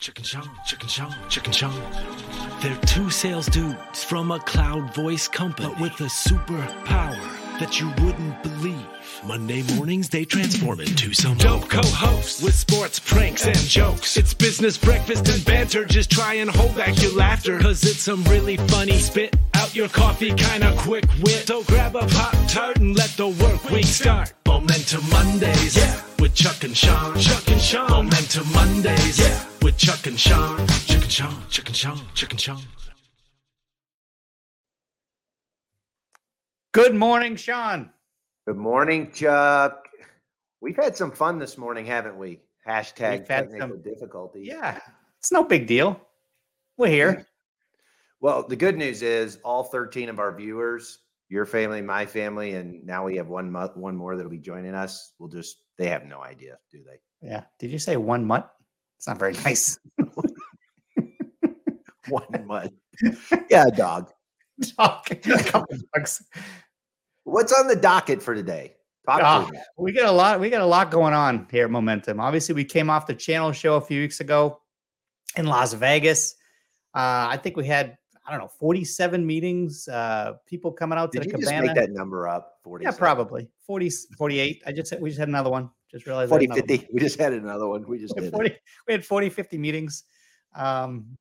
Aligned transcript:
Chuck 0.00 0.16
and 0.16 0.26
Sean, 0.26 0.48
Chicken 0.66 0.88
Chong, 0.88 1.14
Chuck 1.28 1.44
and 1.44 1.54
Sean. 1.54 1.74
They're 2.62 2.74
two 2.86 3.10
sales 3.10 3.44
dudes 3.48 4.02
from 4.02 4.30
a 4.30 4.40
cloud 4.40 4.94
voice 4.94 5.28
company, 5.28 5.68
but 5.68 5.78
with 5.78 5.92
a 6.00 6.04
superpower 6.04 7.20
that 7.58 7.78
you 7.78 7.88
wouldn't 8.02 8.42
believe. 8.42 8.86
Monday 9.26 9.62
mornings 9.74 10.08
they 10.08 10.24
transform 10.24 10.80
into 10.80 11.12
some 11.12 11.36
dope 11.36 11.68
co-hosts 11.68 12.42
with 12.42 12.54
sports 12.54 12.98
pranks 12.98 13.44
and 13.44 13.58
jokes. 13.58 14.16
It's 14.16 14.32
business 14.32 14.78
breakfast 14.78 15.28
and 15.28 15.44
banter. 15.44 15.84
Just 15.84 16.10
try 16.10 16.32
and 16.34 16.48
hold 16.48 16.74
back 16.74 17.02
your 17.02 17.12
laughter, 17.14 17.58
cause 17.58 17.84
it's 17.84 18.00
some 18.00 18.24
really 18.24 18.56
funny 18.56 18.96
spit 18.96 19.36
out 19.52 19.76
your 19.76 19.88
coffee 19.88 20.34
kind 20.34 20.64
of 20.64 20.78
quick 20.78 21.04
wit. 21.20 21.46
So 21.46 21.62
grab 21.64 21.94
a 21.94 22.06
pop 22.06 22.34
tart 22.48 22.78
and 22.78 22.96
let 22.96 23.10
the 23.18 23.28
work 23.28 23.70
week 23.70 23.84
start. 23.84 24.32
Momentum 24.46 25.06
Mondays, 25.10 25.76
yeah, 25.76 26.00
with 26.20 26.34
Chuck 26.34 26.62
and 26.64 26.76
Sean. 26.76 27.18
Chuck 27.18 27.48
and 27.48 27.60
Sean. 27.60 27.88
Momentum 27.90 28.52
Mondays, 28.52 29.18
yeah, 29.18 29.44
with 29.62 29.76
Chuck 29.78 30.06
and 30.06 30.18
Sean. 30.18 30.66
Chuck 30.86 31.02
and 31.02 31.10
Sean, 31.12 31.42
Chuck 31.48 31.66
and 31.66 31.76
Sean, 31.76 32.00
Chuck 32.14 32.30
and 32.32 32.40
Sean. 32.40 32.60
Good 36.72 36.94
morning, 36.94 37.36
Sean. 37.36 37.90
Good 38.46 38.56
morning, 38.56 39.10
Chuck. 39.12 39.88
We've 40.60 40.76
had 40.76 40.96
some 40.96 41.10
fun 41.10 41.38
this 41.38 41.56
morning, 41.58 41.86
haven't 41.86 42.18
we? 42.18 42.40
Hashtag 42.66 43.20
We've 43.20 43.28
had 43.28 43.50
technical 43.50 43.68
some- 43.70 43.82
difficulties. 43.82 44.46
Yeah, 44.46 44.78
it's 45.18 45.32
no 45.32 45.42
big 45.44 45.66
deal. 45.66 46.00
We're 46.76 46.88
here. 46.88 47.26
Well, 48.20 48.46
the 48.46 48.56
good 48.56 48.76
news 48.76 49.00
is 49.02 49.38
all 49.44 49.64
13 49.64 50.10
of 50.10 50.18
our 50.18 50.34
viewers, 50.34 50.98
your 51.30 51.46
family, 51.46 51.80
my 51.80 52.04
family, 52.04 52.54
and 52.54 52.84
now 52.84 53.06
we 53.06 53.16
have 53.16 53.28
one 53.28 53.50
mo- 53.50 53.70
one 53.74 53.96
more 53.96 54.16
that'll 54.16 54.30
be 54.30 54.36
joining 54.38 54.74
us. 54.74 55.12
We'll 55.18 55.30
just 55.30 55.62
they 55.78 55.88
have 55.88 56.04
no 56.04 56.20
idea, 56.20 56.58
do 56.70 56.82
they? 56.84 57.00
Yeah. 57.26 57.44
Did 57.58 57.70
you 57.70 57.78
say 57.78 57.96
one 57.96 58.24
mutt? 58.24 58.52
It's 58.98 59.06
not 59.06 59.18
very 59.18 59.32
nice. 59.32 59.78
One 62.08 62.46
month. 62.46 62.72
yeah, 63.48 63.66
a 63.68 63.70
dog. 63.70 64.10
Talk- 64.76 65.10
a 65.26 65.44
couple 65.44 65.76
dogs. 65.94 66.22
What's 67.24 67.52
on 67.52 67.68
the 67.68 67.76
docket 67.76 68.20
for 68.22 68.34
today? 68.34 68.74
Ah, 69.06 69.48
we 69.78 69.92
got 69.92 70.06
a 70.06 70.12
lot. 70.12 70.40
We 70.40 70.50
got 70.50 70.60
a 70.60 70.66
lot 70.66 70.90
going 70.90 71.14
on 71.14 71.46
here 71.50 71.64
at 71.64 71.70
Momentum. 71.70 72.20
Obviously, 72.20 72.54
we 72.54 72.64
came 72.64 72.90
off 72.90 73.06
the 73.06 73.14
channel 73.14 73.52
show 73.52 73.76
a 73.76 73.80
few 73.80 74.00
weeks 74.00 74.20
ago 74.20 74.60
in 75.36 75.46
Las 75.46 75.72
Vegas. 75.72 76.34
Uh, 76.94 77.30
I 77.30 77.38
think 77.40 77.56
we 77.56 77.66
had 77.66 77.96
I 78.26 78.30
don't 78.32 78.40
know 78.40 78.48
47 78.58 79.26
meetings. 79.26 79.88
Uh, 79.88 80.34
people 80.46 80.70
coming 80.72 80.98
out 80.98 81.10
to 81.12 81.18
Did 81.18 81.28
the 81.28 81.38
you 81.38 81.44
just 81.44 81.52
make 81.60 81.74
that 81.74 81.90
number 81.90 82.28
up? 82.28 82.58
40. 82.62 82.84
yeah, 82.84 82.90
probably 82.92 83.48
40, 83.66 83.90
48. 84.16 84.62
I 84.66 84.72
just 84.72 84.90
said 84.90 85.00
we 85.00 85.10
just 85.10 85.18
had 85.18 85.28
another 85.28 85.50
one. 85.50 85.70
Just 85.90 86.06
realized 86.06 86.30
we 86.30 86.46
40, 86.46 86.46
had 86.46 86.50
another 86.58 86.72
one. 86.72 86.78
50. 86.78 86.88
We 86.94 87.00
just 87.00 87.18
had 87.18 87.32
another 87.32 87.66
one. 87.68 87.88
We 87.88 87.98
just 87.98 88.14
We 88.14 88.22
did. 88.22 88.32
had 88.32 88.34
it. 88.46 88.50
40, 88.50 88.56
we 88.86 88.92
had 88.92 89.04
40, 89.04 89.28
50 89.30 89.58
meetings. 89.58 90.04
Um, 90.54 91.16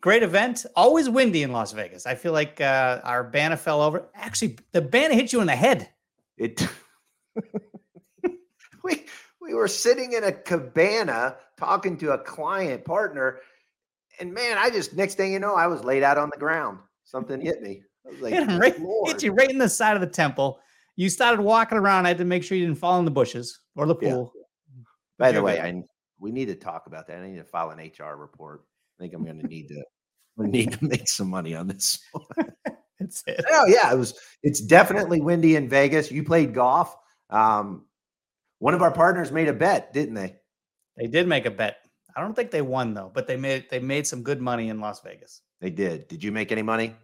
great 0.00 0.22
event. 0.22 0.66
Always 0.74 1.08
windy 1.08 1.42
in 1.42 1.52
Las 1.52 1.72
Vegas. 1.72 2.06
I 2.06 2.14
feel 2.14 2.32
like 2.32 2.60
uh, 2.60 3.00
our 3.04 3.22
banner 3.22 3.56
fell 3.56 3.82
over. 3.82 4.08
Actually, 4.14 4.58
the 4.72 4.80
banner 4.82 5.14
hit 5.14 5.32
you 5.32 5.40
in 5.40 5.46
the 5.46 5.56
head. 5.56 5.90
It 6.36 6.66
we 8.84 9.04
we 9.40 9.54
were 9.54 9.68
sitting 9.68 10.12
in 10.12 10.24
a 10.24 10.32
cabana 10.32 11.36
talking 11.58 11.96
to 11.98 12.12
a 12.12 12.18
client 12.18 12.84
partner, 12.84 13.40
and 14.20 14.32
man, 14.32 14.56
I 14.58 14.70
just 14.70 14.94
next 14.94 15.14
thing 15.14 15.32
you 15.32 15.38
know, 15.38 15.54
I 15.54 15.66
was 15.66 15.84
laid 15.84 16.02
out 16.02 16.18
on 16.18 16.30
the 16.32 16.38
ground. 16.38 16.78
Something 17.04 17.40
hit 17.40 17.62
me. 17.62 17.82
I 18.06 18.10
was 18.10 18.20
like, 18.20 18.32
hit, 18.34 18.46
right, 18.58 18.76
hit 19.06 19.22
you 19.22 19.32
right 19.32 19.50
in 19.50 19.58
the 19.58 19.68
side 19.68 19.94
of 19.94 20.00
the 20.00 20.06
temple. 20.06 20.58
You 20.96 21.08
started 21.10 21.40
walking 21.42 21.78
around. 21.78 22.06
I 22.06 22.08
had 22.08 22.18
to 22.18 22.24
make 22.24 22.42
sure 22.42 22.56
you 22.56 22.66
didn't 22.66 22.78
fall 22.78 22.98
in 22.98 23.04
the 23.04 23.10
bushes 23.10 23.60
or 23.74 23.86
the 23.86 23.96
Yeah. 24.00 24.12
pool. 24.14 24.32
By 25.18 25.32
the 25.32 25.42
way. 25.42 25.60
I 25.60 25.82
we 26.18 26.32
need 26.32 26.46
to 26.46 26.54
talk 26.54 26.86
about 26.86 27.06
that. 27.08 27.18
I 27.18 27.28
need 27.28 27.36
to 27.36 27.44
file 27.44 27.70
an 27.70 27.78
HR 27.78 28.16
report. 28.16 28.64
I 28.98 29.02
think 29.02 29.14
I'm 29.14 29.24
going 29.24 29.40
to 29.40 29.46
need 29.46 29.68
to 29.68 29.82
we 30.36 30.46
need 30.48 30.72
to 30.72 30.84
make 30.84 31.08
some 31.08 31.28
money 31.30 31.54
on 31.54 31.66
this. 31.66 31.98
That's 33.00 33.22
it. 33.26 33.44
oh 33.50 33.66
yeah, 33.66 33.92
it 33.92 33.98
was. 33.98 34.18
It's 34.42 34.60
definitely 34.60 35.20
windy 35.20 35.56
in 35.56 35.68
Vegas. 35.68 36.10
You 36.10 36.24
played 36.24 36.54
golf. 36.54 36.96
Um, 37.30 37.84
one 38.58 38.72
of 38.72 38.80
our 38.82 38.90
partners 38.90 39.30
made 39.30 39.48
a 39.48 39.52
bet, 39.52 39.92
didn't 39.92 40.14
they? 40.14 40.36
They 40.96 41.06
did 41.06 41.28
make 41.28 41.44
a 41.44 41.50
bet. 41.50 41.76
I 42.16 42.22
don't 42.22 42.34
think 42.34 42.50
they 42.50 42.62
won 42.62 42.94
though, 42.94 43.10
but 43.12 43.26
they 43.26 43.36
made 43.36 43.66
they 43.70 43.78
made 43.78 44.06
some 44.06 44.22
good 44.22 44.40
money 44.40 44.70
in 44.70 44.80
Las 44.80 45.02
Vegas. 45.02 45.42
They 45.60 45.70
did. 45.70 46.08
Did 46.08 46.24
you 46.24 46.32
make 46.32 46.50
any 46.50 46.62
money? 46.62 46.94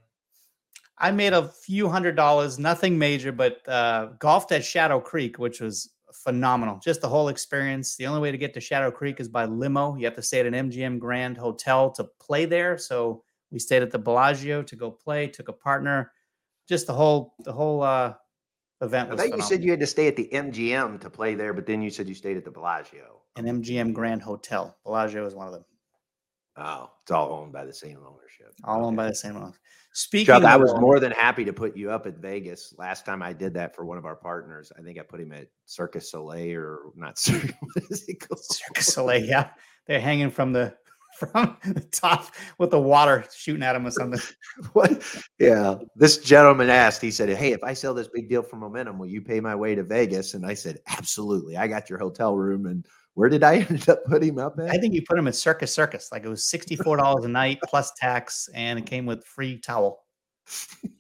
I 0.99 1.11
made 1.11 1.33
a 1.33 1.49
few 1.49 1.89
hundred 1.89 2.17
dollars, 2.17 2.59
nothing 2.59 2.99
major, 2.99 3.33
but 3.33 3.67
uh, 3.69 4.11
golfed 4.19 4.53
at 4.53 4.65
Shadow 4.65 5.01
Creek, 5.01 5.39
which 5.39 5.61
was 5.61 5.91
phenomenal. 6.13 6.79
Just 6.83 7.01
the 7.01 7.09
whole 7.09 7.29
experience. 7.29 7.97
The 7.97 8.07
only 8.07 8.21
way 8.21 8.31
to 8.31 8.39
get 8.39 8.55
to 8.55 8.61
Shadow 8.61 8.91
Creek 8.91 9.21
is 9.21 9.29
by 9.29 9.45
limo. 9.45 9.97
You 9.97 10.05
have 10.05 10.17
to 10.17 10.23
stay 10.23 10.41
at 10.41 10.47
an 10.47 10.55
MGM 10.55 10.99
Grand 10.99 11.37
Hotel 11.37 11.91
to 11.93 12.05
play 12.21 12.45
there. 12.45 12.79
So 12.79 13.23
we 13.51 13.59
stayed 13.59 13.83
at 13.83 13.91
the 13.91 13.99
Bellagio 13.99 14.63
to 14.63 14.77
go 14.77 14.91
play. 14.91 15.27
Took 15.27 15.49
a 15.49 15.53
partner. 15.53 16.13
Just 16.69 16.87
the 16.87 16.95
whole 16.95 17.35
the 17.41 17.53
whole 17.53 17.83
uh, 17.83 18.15
event 18.81 19.11
I 19.13 19.17
thought 19.17 19.37
you 19.37 19.43
said 19.43 19.65
you 19.65 19.71
had 19.71 19.81
to 19.81 19.87
stay 19.87 20.07
at 20.09 20.17
the 20.17 20.29
MGM 20.33 21.01
to 21.01 21.11
play 21.11 21.35
there, 21.35 21.53
but 21.53 21.67
then 21.67 21.83
you 21.83 21.91
said 21.91 22.09
you 22.09 22.15
stayed 22.15 22.37
at 22.37 22.45
the 22.45 22.51
Bellagio. 22.51 23.22
An 23.37 23.45
MGM 23.45 23.93
Grand 23.93 24.23
Hotel. 24.23 24.77
Bellagio 24.85 25.27
is 25.27 25.35
one 25.35 25.47
of 25.47 25.53
them. 25.53 25.65
Oh, 26.57 26.91
it's 27.03 27.11
all 27.11 27.33
owned 27.33 27.53
by 27.53 27.65
the 27.65 27.73
same 27.73 27.99
ownership. 27.99 28.55
All 28.65 28.85
owned 28.85 28.97
by 28.97 29.09
the 29.09 29.15
same 29.15 29.41
one. 29.41 29.55
Speaking, 29.95 30.27
Chuck, 30.27 30.45
I 30.45 30.57
was 30.57 30.75
more 30.81 31.01
than 31.01 31.13
happy 31.13 31.45
to 31.45 31.53
put 31.53 31.77
you 31.77 31.91
up 31.91 32.07
at 32.07 32.17
Vegas. 32.17 32.75
Last 32.79 33.05
time 33.05 33.23
I 33.23 33.33
did 33.33 33.53
that 33.55 33.75
for 33.75 33.85
one 33.85 33.99
of 33.99 34.07
our 34.07 34.17
partners, 34.17 34.73
I 34.79 34.83
think 34.83 34.99
I 34.99 35.03
put 35.03 35.21
him 35.21 35.33
at 35.33 35.49
Circus 35.67 36.11
Soleil 36.11 36.59
or 36.59 36.79
not 36.97 37.19
Circus. 37.19 37.53
What 37.61 37.85
is 37.91 38.09
it 38.09 38.21
called? 38.21 38.41
Soleil. 38.79 39.25
Yeah, 39.25 39.51
they're 39.87 40.01
hanging 40.01 40.31
from 40.31 40.53
the 40.53 40.75
from 41.17 41.57
the 41.65 41.81
top 41.93 42.35
with 42.59 42.71
the 42.71 42.81
water 42.81 43.25
shooting 43.35 43.63
at 43.63 43.77
him 43.77 43.87
or 43.87 43.91
something. 43.91 44.21
What? 44.73 45.03
Yeah. 45.39 45.77
This 45.95 46.19
gentleman 46.19 46.71
asked, 46.71 47.03
he 47.03 47.11
said, 47.11 47.29
Hey, 47.31 47.53
if 47.53 47.63
I 47.63 47.75
sell 47.75 47.95
this 47.95 48.09
big 48.09 48.29
deal 48.29 48.43
for 48.43 48.57
momentum, 48.57 48.99
will 48.99 49.07
you 49.07 49.21
pay 49.21 49.41
my 49.41 49.55
way 49.55 49.75
to 49.75 49.83
Vegas? 49.83 50.35
And 50.35 50.47
I 50.47 50.55
said, 50.55 50.79
Absolutely. 50.89 51.57
I 51.57 51.67
got 51.67 51.91
your 51.91 51.99
hotel 51.99 52.35
room. 52.37 52.67
And 52.67 52.87
where 53.15 53.29
did 53.29 53.43
I 53.43 53.57
end 53.71 53.89
up 53.89 54.05
putting 54.07 54.31
him 54.31 54.39
up 54.39 54.59
at? 54.59 54.71
I 54.71 54.79
think 54.79 54.95
you 54.95 55.03
put 55.09 55.19
him 55.19 55.29
at 55.29 55.35
Circus 55.35 55.75
Circus. 55.75 56.11
Like 56.13 56.25
it 56.25 56.29
was 56.29 56.45
sixty 56.45 56.77
four 56.77 56.97
dollars 56.97 57.25
a 57.25 57.29
night 57.29 57.59
plus 57.69 57.93
tax, 57.97 58.49
and 58.55 58.79
it 58.79 58.87
came 58.87 59.07
with 59.07 59.25
free 59.25 59.59
towel. 59.59 60.05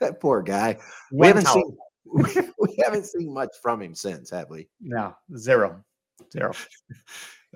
that 0.00 0.20
poor 0.20 0.42
guy. 0.42 0.78
We 1.12 1.26
haven't 1.26 1.44
towel. 1.44 1.54
seen 1.54 1.76
we 2.58 2.78
haven't 2.84 3.06
seen 3.06 3.32
much 3.32 3.50
from 3.62 3.82
him 3.82 3.94
since, 3.94 4.30
have 4.30 4.50
we? 4.50 4.68
no 4.80 5.14
zero, 5.36 5.82
zero. 6.32 6.52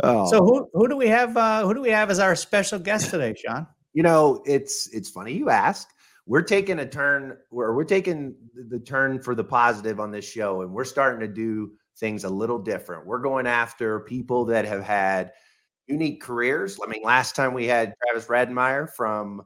Oh, 0.03 0.31
So 0.31 0.45
who 0.45 0.69
who 0.73 0.89
do 0.89 0.97
we 0.97 1.09
have? 1.09 1.37
Uh, 1.37 1.65
who 1.65 1.75
do 1.75 1.81
we 1.81 1.91
have 1.91 2.11
as 2.11 2.19
our 2.19 2.35
special 2.35 2.79
guest 2.79 3.11
today, 3.11 3.35
Sean? 3.35 3.67
you 3.95 4.03
know, 4.03 4.43
it's 4.47 4.89
it's 4.93 5.11
funny 5.11 5.33
you 5.33 5.50
ask. 5.50 5.89
We're 6.27 6.43
taking 6.43 6.79
a 6.81 6.87
turn 6.87 7.39
where 7.50 7.73
we're 7.73 7.85
taking 7.85 8.35
the 8.69 8.79
turn 8.79 9.21
for 9.21 9.35
the 9.35 9.45
positive 9.45 9.99
on 9.99 10.11
this 10.11 10.31
show, 10.31 10.62
and 10.62 10.73
we're 10.73 10.85
starting 10.85 11.21
to 11.21 11.27
do 11.33 11.73
things 11.99 12.25
a 12.25 12.29
little 12.29 12.59
different. 12.59 13.07
We're 13.07 13.19
going 13.19 13.47
after 13.47 14.01
people 14.01 14.45
that 14.47 14.65
have 14.65 14.83
had 14.83 15.33
unique 15.87 16.21
careers. 16.23 16.79
I 16.83 16.89
mean, 16.89 17.03
last 17.03 17.35
time 17.35 17.55
we 17.55 17.67
had 17.67 17.95
Travis 18.03 18.29
Rettenmaier 18.29 18.89
from 18.95 19.43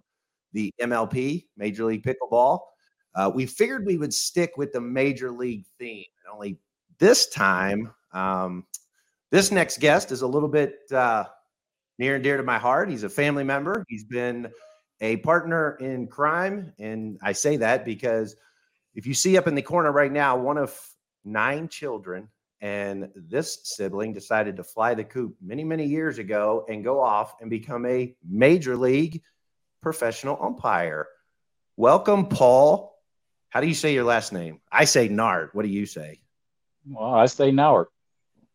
the 0.52 0.72
MLP, 0.80 1.46
Major 1.56 1.84
League 1.84 2.04
Pickleball. 2.04 2.60
Uh, 3.14 3.30
we 3.34 3.46
figured 3.46 3.86
we 3.86 3.98
would 3.98 4.12
stick 4.12 4.52
with 4.56 4.72
the 4.72 4.80
major 4.80 5.30
league 5.30 5.64
theme. 5.78 6.04
And 6.24 6.34
only 6.34 6.58
this 6.98 7.28
time, 7.28 7.92
um, 8.12 8.64
this 9.30 9.50
next 9.50 9.80
guest 9.80 10.12
is 10.12 10.22
a 10.22 10.26
little 10.26 10.48
bit 10.48 10.76
uh, 10.92 11.24
near 11.98 12.16
and 12.16 12.24
dear 12.24 12.36
to 12.36 12.42
my 12.42 12.58
heart. 12.58 12.90
He's 12.90 13.02
a 13.02 13.08
family 13.08 13.44
member. 13.44 13.84
He's 13.88 14.04
been 14.04 14.50
a 15.00 15.16
partner 15.18 15.76
in 15.80 16.06
crime. 16.06 16.72
And 16.78 17.18
I 17.22 17.32
say 17.32 17.56
that 17.58 17.84
because 17.84 18.36
if 18.94 19.06
you 19.06 19.14
see 19.14 19.36
up 19.36 19.46
in 19.46 19.54
the 19.54 19.62
corner 19.62 19.92
right 19.92 20.12
now, 20.12 20.36
one 20.36 20.58
of 20.58 20.78
nine 21.24 21.68
children, 21.68 22.28
and 22.62 23.10
this 23.16 23.58
sibling 23.64 24.12
decided 24.12 24.56
to 24.56 24.64
fly 24.64 24.94
the 24.94 25.02
coop 25.04 25.34
many, 25.42 25.64
many 25.64 25.84
years 25.84 26.18
ago 26.18 26.64
and 26.68 26.84
go 26.84 27.00
off 27.00 27.34
and 27.40 27.50
become 27.50 27.84
a 27.84 28.14
major 28.26 28.76
league 28.76 29.20
professional 29.82 30.38
umpire. 30.40 31.08
Welcome, 31.76 32.26
Paul. 32.26 32.96
How 33.50 33.60
do 33.60 33.66
you 33.66 33.74
say 33.74 33.92
your 33.92 34.04
last 34.04 34.32
name? 34.32 34.60
I 34.70 34.84
say 34.84 35.08
Nard. 35.08 35.50
What 35.52 35.64
do 35.64 35.68
you 35.68 35.86
say? 35.86 36.20
Well, 36.88 37.12
I 37.12 37.26
say 37.26 37.50
Nauert. 37.50 37.86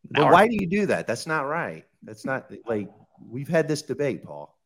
Well, 0.10 0.32
why 0.32 0.48
do 0.48 0.56
you 0.56 0.68
do 0.68 0.86
that? 0.86 1.06
That's 1.06 1.28
not 1.28 1.42
right. 1.42 1.86
That's 2.02 2.24
not 2.24 2.50
like 2.66 2.90
we've 3.30 3.48
had 3.50 3.68
this 3.68 3.82
debate, 3.82 4.24
Paul. 4.24 4.58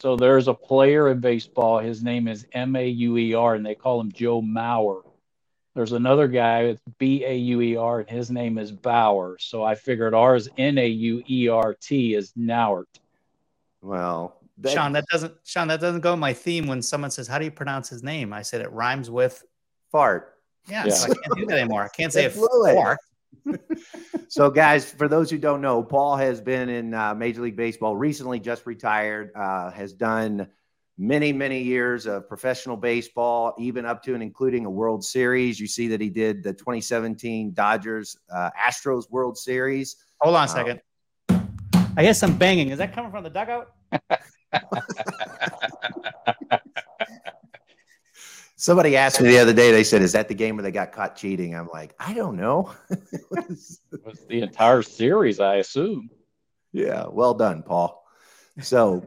So 0.00 0.16
there's 0.16 0.48
a 0.48 0.54
player 0.54 1.08
in 1.10 1.20
baseball. 1.20 1.78
His 1.78 2.02
name 2.02 2.26
is 2.26 2.46
M 2.52 2.74
A 2.74 2.86
U 2.86 3.16
E 3.16 3.32
R, 3.34 3.54
and 3.54 3.64
they 3.64 3.76
call 3.76 4.00
him 4.00 4.10
Joe 4.10 4.42
Mauer. 4.42 5.02
There's 5.76 5.92
another 5.92 6.26
guy 6.26 6.64
with 6.64 6.80
B 6.96 7.22
A 7.26 7.36
U 7.36 7.60
E 7.60 7.76
R, 7.76 8.00
and 8.00 8.08
his 8.08 8.30
name 8.30 8.56
is 8.56 8.72
Bauer. 8.72 9.36
So 9.38 9.62
I 9.62 9.74
figured 9.74 10.14
ours 10.14 10.48
N 10.56 10.78
A 10.78 10.86
U 10.86 11.22
E 11.28 11.48
R 11.48 11.74
T 11.74 12.14
is 12.14 12.32
Nauert. 12.32 12.86
Well, 13.82 14.40
that- 14.56 14.72
Sean, 14.72 14.92
that 14.92 15.04
doesn't 15.12 15.34
Sean, 15.44 15.68
that 15.68 15.82
doesn't 15.82 16.00
go 16.00 16.14
in 16.14 16.18
my 16.18 16.32
theme 16.32 16.66
when 16.66 16.80
someone 16.80 17.10
says, 17.10 17.28
How 17.28 17.38
do 17.38 17.44
you 17.44 17.50
pronounce 17.50 17.90
his 17.90 18.02
name? 18.02 18.32
I 18.32 18.40
said 18.40 18.62
it 18.62 18.72
rhymes 18.72 19.10
with 19.10 19.44
fart. 19.92 20.38
yeah, 20.66 20.86
Yeah. 20.86 20.94
so 20.94 21.12
I 21.12 21.14
can't 21.14 21.38
do 21.40 21.46
that 21.46 21.58
anymore. 21.58 21.82
I 21.82 21.88
can't 21.88 22.10
say 22.12 22.24
it 22.24 22.32
That's 22.34 22.74
fart. 22.74 22.98
so, 24.28 24.48
guys, 24.48 24.90
for 24.90 25.08
those 25.08 25.30
who 25.30 25.36
don't 25.36 25.60
know, 25.60 25.82
Paul 25.82 26.16
has 26.16 26.40
been 26.40 26.70
in 26.70 26.94
uh, 26.94 27.14
Major 27.14 27.42
League 27.42 27.54
Baseball 27.54 27.94
recently, 27.94 28.40
just 28.40 28.64
retired, 28.64 29.30
uh, 29.36 29.70
has 29.72 29.92
done 29.92 30.48
many, 30.98 31.32
many 31.32 31.62
years 31.62 32.06
of 32.06 32.28
professional 32.28 32.76
baseball, 32.76 33.54
even 33.58 33.84
up 33.84 34.02
to 34.04 34.14
and 34.14 34.22
including 34.22 34.64
a 34.64 34.70
World 34.70 35.04
Series. 35.04 35.60
You 35.60 35.66
see 35.66 35.88
that 35.88 36.00
he 36.00 36.08
did 36.08 36.42
the 36.42 36.52
2017 36.52 37.52
Dodgers 37.52 38.16
uh, 38.32 38.50
Astros 38.58 39.10
World 39.10 39.36
Series. 39.36 39.96
Hold 40.20 40.36
on 40.36 40.42
a 40.42 40.44
uh, 40.44 40.46
second. 40.46 40.80
I 41.96 42.02
hear 42.02 42.14
some 42.14 42.36
banging. 42.36 42.70
Is 42.70 42.78
that 42.78 42.94
coming 42.94 43.10
from 43.10 43.24
the 43.24 43.30
dugout? 43.30 43.72
Somebody 48.58 48.96
asked 48.96 49.20
me 49.20 49.28
the 49.28 49.38
other 49.38 49.52
day, 49.52 49.70
they 49.70 49.84
said, 49.84 50.00
Is 50.00 50.12
that 50.12 50.28
the 50.28 50.34
game 50.34 50.56
where 50.56 50.62
they 50.62 50.70
got 50.70 50.90
caught 50.90 51.14
cheating? 51.14 51.54
I'm 51.54 51.68
like, 51.68 51.94
I 51.98 52.14
don't 52.14 52.36
know. 52.36 52.72
it 52.90 53.40
was 53.40 53.80
the 54.28 54.40
entire 54.40 54.82
series, 54.82 55.40
I 55.40 55.56
assume. 55.56 56.08
Yeah, 56.72 57.06
well 57.10 57.34
done, 57.34 57.62
Paul. 57.62 58.02
So, 58.62 59.06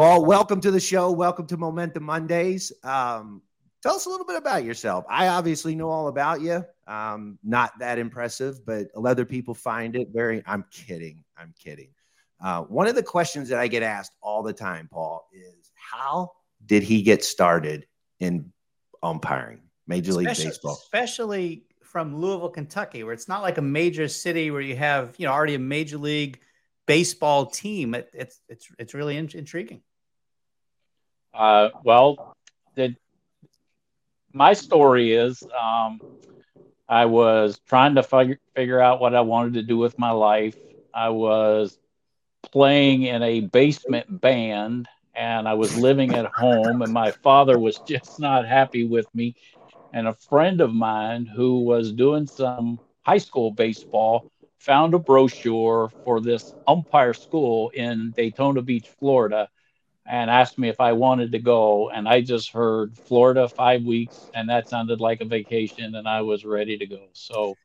Paul, 0.00 0.24
welcome 0.24 0.62
to 0.62 0.70
the 0.70 0.80
show. 0.80 1.10
Welcome 1.10 1.46
to 1.48 1.58
Momentum 1.58 2.04
Mondays. 2.04 2.72
Um, 2.82 3.42
tell 3.82 3.96
us 3.96 4.06
a 4.06 4.08
little 4.08 4.24
bit 4.24 4.36
about 4.36 4.64
yourself. 4.64 5.04
I 5.10 5.28
obviously 5.28 5.74
know 5.74 5.90
all 5.90 6.08
about 6.08 6.40
you. 6.40 6.64
Um, 6.86 7.38
not 7.44 7.78
that 7.80 7.98
impressive, 7.98 8.64
but 8.64 8.86
other 8.96 9.26
people 9.26 9.52
find 9.52 9.94
it 9.94 10.08
very. 10.10 10.42
I'm 10.46 10.64
kidding. 10.70 11.22
I'm 11.36 11.52
kidding. 11.62 11.90
Uh, 12.42 12.62
one 12.62 12.86
of 12.86 12.94
the 12.94 13.02
questions 13.02 13.50
that 13.50 13.58
I 13.58 13.68
get 13.68 13.82
asked 13.82 14.12
all 14.22 14.42
the 14.42 14.54
time, 14.54 14.88
Paul, 14.90 15.28
is 15.34 15.70
how 15.74 16.32
did 16.64 16.82
he 16.82 17.02
get 17.02 17.22
started 17.22 17.86
in 18.20 18.50
umpiring, 19.02 19.60
Major 19.86 20.14
League 20.14 20.28
especially, 20.28 20.50
Baseball, 20.52 20.78
especially 20.82 21.64
from 21.82 22.16
Louisville, 22.16 22.48
Kentucky, 22.48 23.04
where 23.04 23.12
it's 23.12 23.28
not 23.28 23.42
like 23.42 23.58
a 23.58 23.62
major 23.62 24.08
city 24.08 24.50
where 24.50 24.62
you 24.62 24.76
have 24.76 25.14
you 25.18 25.26
know 25.26 25.32
already 25.34 25.56
a 25.56 25.58
Major 25.58 25.98
League 25.98 26.40
Baseball 26.86 27.44
team. 27.44 27.94
It, 27.94 28.08
it's 28.14 28.40
it's 28.48 28.66
it's 28.78 28.94
really 28.94 29.18
in, 29.18 29.28
intriguing. 29.34 29.82
Uh, 31.34 31.70
well, 31.82 32.20
the, 32.74 32.94
my 34.32 34.52
story 34.52 35.12
is 35.12 35.46
um, 35.60 36.00
I 36.88 37.06
was 37.06 37.60
trying 37.68 37.94
to 37.96 38.02
figure 38.02 38.38
figure 38.54 38.80
out 38.80 39.00
what 39.00 39.14
I 39.14 39.20
wanted 39.20 39.54
to 39.54 39.62
do 39.62 39.78
with 39.78 39.98
my 39.98 40.10
life. 40.10 40.56
I 40.94 41.10
was 41.10 41.78
playing 42.52 43.02
in 43.02 43.22
a 43.22 43.40
basement 43.40 44.20
band 44.20 44.88
and 45.14 45.48
I 45.48 45.54
was 45.54 45.74
living 45.74 46.14
at 46.14 46.26
home, 46.26 46.82
and 46.82 46.92
my 46.92 47.12
father 47.22 47.58
was 47.58 47.78
just 47.86 48.18
not 48.18 48.46
happy 48.46 48.84
with 48.86 49.08
me. 49.14 49.34
And 49.92 50.06
a 50.08 50.14
friend 50.14 50.60
of 50.60 50.72
mine 50.72 51.26
who 51.26 51.60
was 51.64 51.92
doing 51.92 52.26
some 52.26 52.70
high 52.96 53.18
school 53.18 53.44
baseball 53.44 54.24
found 54.58 54.94
a 54.94 54.98
brochure 54.98 55.90
for 56.04 56.20
this 56.20 56.54
umpire 56.66 57.12
school 57.14 57.70
in 57.70 58.12
Daytona 58.16 58.62
Beach, 58.62 58.88
Florida, 58.98 59.48
and 60.06 60.30
asked 60.30 60.58
me 60.58 60.68
if 60.68 60.80
I 60.80 60.92
wanted 60.92 61.32
to 61.32 61.38
go. 61.38 61.90
And 61.90 62.08
I 62.08 62.20
just 62.20 62.52
heard 62.52 62.96
Florida 62.96 63.48
five 63.48 63.82
weeks, 63.82 64.30
and 64.34 64.48
that 64.50 64.68
sounded 64.68 65.00
like 65.00 65.20
a 65.20 65.26
vacation, 65.26 65.94
and 65.94 66.08
I 66.08 66.22
was 66.22 66.44
ready 66.44 66.78
to 66.78 66.86
go. 66.86 67.08
So 67.12 67.58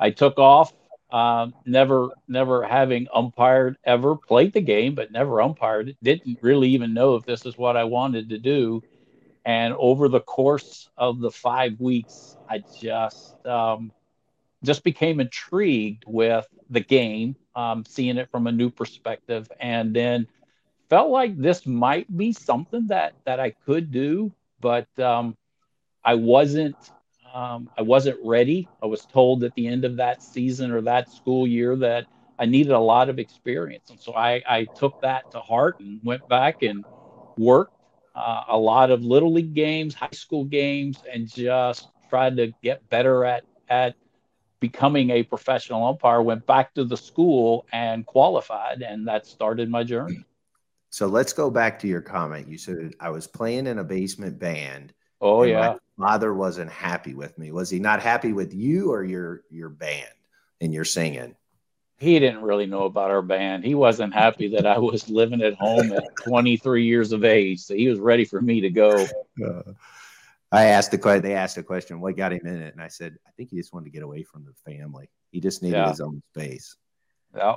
I 0.00 0.10
took 0.10 0.38
off 0.38 0.72
um, 1.10 1.54
never, 1.64 2.10
never 2.28 2.64
having 2.64 3.06
umpired 3.14 3.76
ever, 3.84 4.16
played 4.16 4.52
the 4.52 4.60
game, 4.60 4.94
but 4.94 5.12
never 5.12 5.40
umpired. 5.40 5.96
Didn't 6.02 6.38
really 6.42 6.70
even 6.70 6.94
know 6.94 7.14
if 7.16 7.24
this 7.24 7.44
is 7.46 7.56
what 7.56 7.76
I 7.76 7.84
wanted 7.84 8.30
to 8.30 8.38
do. 8.38 8.82
And 9.44 9.74
over 9.78 10.08
the 10.08 10.20
course 10.20 10.88
of 10.96 11.20
the 11.20 11.30
five 11.30 11.80
weeks, 11.80 12.36
I 12.48 12.62
just 12.80 13.34
um, 13.46 13.92
just 14.64 14.84
became 14.84 15.20
intrigued 15.20 16.04
with 16.06 16.46
the 16.70 16.80
game, 16.80 17.36
um, 17.54 17.84
seeing 17.86 18.18
it 18.18 18.30
from 18.30 18.46
a 18.46 18.52
new 18.52 18.70
perspective, 18.70 19.48
and 19.60 19.94
then 19.94 20.26
felt 20.88 21.10
like 21.10 21.36
this 21.36 21.66
might 21.66 22.06
be 22.16 22.32
something 22.32 22.86
that 22.88 23.14
that 23.24 23.40
I 23.40 23.50
could 23.50 23.90
do, 23.92 24.32
but 24.60 24.88
um, 24.98 25.36
I 26.04 26.14
wasn't 26.14 26.76
um, 27.32 27.70
I 27.76 27.82
wasn't 27.82 28.18
ready. 28.24 28.70
I 28.82 28.86
was 28.86 29.06
told 29.06 29.44
at 29.44 29.54
the 29.54 29.66
end 29.68 29.84
of 29.84 29.96
that 29.96 30.22
season 30.22 30.72
or 30.72 30.82
that 30.82 31.10
school 31.10 31.46
year 31.46 31.76
that 31.76 32.06
I 32.38 32.46
needed 32.46 32.72
a 32.72 32.78
lot 32.80 33.08
of 33.10 33.18
experience. 33.18 33.90
And 33.90 34.00
so 34.00 34.14
I, 34.14 34.42
I 34.48 34.64
took 34.74 35.00
that 35.00 35.30
to 35.32 35.40
heart 35.40 35.80
and 35.80 36.00
went 36.04 36.26
back 36.28 36.62
and 36.62 36.84
worked 37.36 37.74
uh, 38.14 38.44
a 38.48 38.58
lot 38.58 38.90
of 38.90 39.04
little 39.04 39.32
league 39.32 39.54
games, 39.54 39.94
high 39.94 40.10
school 40.12 40.44
games, 40.44 41.02
and 41.12 41.28
just 41.28 41.90
tried 42.08 42.36
to 42.36 42.52
get 42.62 42.88
better 42.88 43.24
at, 43.24 43.44
at 43.68 43.96
becoming 44.60 45.10
a 45.10 45.24
professional 45.24 45.86
umpire. 45.86 46.22
Went 46.22 46.46
back 46.46 46.74
to 46.74 46.84
the 46.84 46.96
school 46.96 47.66
and 47.72 48.06
qualified, 48.06 48.82
and 48.82 49.08
that 49.08 49.26
started 49.26 49.70
my 49.70 49.84
journey. 49.84 50.27
So 50.90 51.06
let's 51.06 51.32
go 51.32 51.50
back 51.50 51.78
to 51.80 51.88
your 51.88 52.00
comment. 52.00 52.48
You 52.48 52.58
said 52.58 52.94
I 53.00 53.10
was 53.10 53.26
playing 53.26 53.66
in 53.66 53.78
a 53.78 53.84
basement 53.84 54.38
band 54.38 54.94
Oh 55.20 55.42
yeah. 55.42 55.76
father 55.98 56.32
wasn't 56.32 56.70
happy 56.70 57.14
with 57.14 57.36
me. 57.38 57.50
Was 57.50 57.70
he 57.70 57.78
not 57.78 58.00
happy 58.00 58.32
with 58.32 58.54
you 58.54 58.92
or 58.92 59.02
your 59.04 59.42
your 59.50 59.68
band 59.68 60.08
and 60.60 60.72
your 60.72 60.84
singing? 60.84 61.34
He 61.98 62.18
didn't 62.20 62.42
really 62.42 62.66
know 62.66 62.84
about 62.84 63.10
our 63.10 63.22
band. 63.22 63.64
He 63.64 63.74
wasn't 63.74 64.14
happy 64.14 64.48
that 64.54 64.66
I 64.66 64.78
was 64.78 65.08
living 65.08 65.42
at 65.42 65.54
home 65.54 65.92
at 65.92 66.04
23 66.24 66.84
years 66.84 67.10
of 67.10 67.24
age. 67.24 67.58
So 67.58 67.74
he 67.74 67.88
was 67.88 67.98
ready 67.98 68.24
for 68.24 68.40
me 68.40 68.60
to 68.60 68.70
go. 68.70 69.06
Uh, 69.44 69.62
I 70.52 70.66
asked 70.66 70.92
the 70.92 70.98
question. 70.98 71.22
They 71.22 71.34
asked 71.34 71.56
the 71.56 71.64
question, 71.64 72.00
"What 72.00 72.16
got 72.16 72.32
him 72.32 72.46
in 72.46 72.62
it?" 72.62 72.72
And 72.72 72.82
I 72.82 72.88
said, 72.88 73.16
"I 73.26 73.30
think 73.36 73.50
he 73.50 73.56
just 73.56 73.72
wanted 73.72 73.86
to 73.86 73.90
get 73.90 74.04
away 74.04 74.22
from 74.22 74.44
the 74.44 74.52
family. 74.72 75.10
He 75.32 75.40
just 75.40 75.62
needed 75.62 75.78
yeah. 75.78 75.90
his 75.90 76.00
own 76.00 76.22
space." 76.32 76.76
Yeah. 77.34 77.56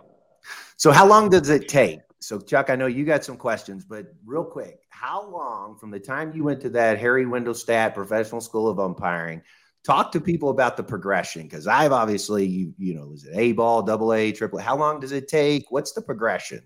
So, 0.78 0.92
how 0.92 1.08
long 1.08 1.30
does 1.30 1.50
it 1.50 1.68
take 1.68 2.00
so 2.22 2.40
Chuck, 2.40 2.70
I 2.70 2.76
know 2.76 2.86
you 2.86 3.04
got 3.04 3.26
some 3.26 3.36
questions, 3.36 3.84
but 3.84 4.14
real 4.26 4.44
quick, 4.44 4.82
how 4.90 5.28
long 5.28 5.76
from 5.76 5.90
the 5.90 6.00
time 6.00 6.32
you 6.36 6.44
went 6.44 6.62
to 6.62 6.70
that 6.70 7.00
Harry 7.00 7.26
Wendelstedt 7.26 7.96
Professional 7.96 8.42
School 8.42 8.68
of 8.68 8.80
Umpiring, 8.80 9.42
talk 9.84 10.12
to 10.12 10.22
people 10.22 10.52
about 10.52 10.78
the 10.78 10.84
progression? 10.84 11.44
Because 11.44 11.66
I've 11.66 11.92
obviously, 11.92 12.46
you, 12.46 12.76
you 12.78 12.94
know, 12.94 13.12
is 13.12 13.26
it 13.26 13.36
A 13.36 13.54
ball, 13.54 13.82
double 13.82 14.14
A, 14.14 14.32
triple? 14.32 14.60
How 14.60 14.78
long 14.78 15.00
does 15.00 15.12
it 15.12 15.28
take? 15.28 15.72
What's 15.72 15.94
the 15.94 16.02
progression? 16.02 16.62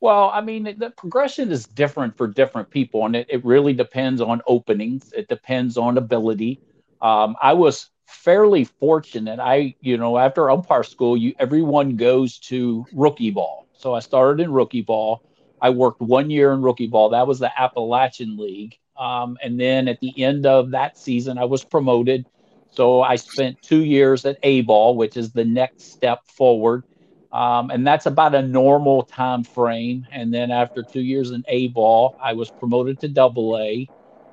Well, 0.00 0.30
I 0.32 0.40
mean, 0.40 0.64
the 0.78 0.90
progression 0.96 1.52
is 1.52 1.66
different 1.66 2.16
for 2.16 2.26
different 2.26 2.70
people, 2.70 3.04
and 3.04 3.14
it, 3.14 3.26
it 3.28 3.44
really 3.44 3.74
depends 3.74 4.22
on 4.22 4.40
openings. 4.46 5.12
It 5.12 5.28
depends 5.28 5.76
on 5.76 5.98
ability. 5.98 6.62
Um, 7.02 7.36
I 7.42 7.52
was 7.52 7.90
fairly 8.06 8.64
fortunate. 8.64 9.40
I, 9.40 9.74
you 9.82 9.98
know, 9.98 10.16
after 10.16 10.50
umpire 10.50 10.84
school, 10.84 11.18
you 11.18 11.34
everyone 11.38 11.96
goes 11.96 12.38
to 12.38 12.86
rookie 12.94 13.30
ball 13.30 13.66
so 13.80 13.94
I 13.94 14.00
started 14.00 14.42
in 14.42 14.52
rookie 14.52 14.82
ball. 14.82 15.22
I 15.60 15.70
worked 15.70 16.02
one 16.02 16.30
year 16.30 16.52
in 16.52 16.62
rookie 16.62 16.86
ball. 16.86 17.10
That 17.10 17.26
was 17.26 17.38
the 17.38 17.50
Appalachian 17.58 18.36
League. 18.36 18.78
Um, 18.98 19.38
and 19.42 19.58
then 19.58 19.88
at 19.88 20.00
the 20.00 20.22
end 20.22 20.44
of 20.44 20.70
that 20.72 20.98
season, 20.98 21.38
I 21.38 21.46
was 21.46 21.64
promoted. 21.64 22.26
So 22.70 23.00
I 23.00 23.16
spent 23.16 23.60
two 23.62 23.82
years 23.82 24.26
at 24.26 24.38
A 24.42 24.60
ball, 24.62 24.96
which 24.96 25.16
is 25.16 25.32
the 25.32 25.44
next 25.44 25.92
step 25.92 26.20
forward. 26.26 26.84
Um, 27.32 27.70
and 27.70 27.86
that's 27.86 28.06
about 28.06 28.34
a 28.34 28.42
normal 28.42 29.02
time 29.02 29.44
frame. 29.44 30.06
And 30.12 30.32
then 30.32 30.50
after 30.50 30.82
two 30.82 31.00
years 31.00 31.30
in 31.30 31.42
A 31.48 31.68
ball, 31.68 32.16
I 32.22 32.34
was 32.34 32.50
promoted 32.50 33.00
to 33.00 33.08
double 33.08 33.58
A. 33.58 33.88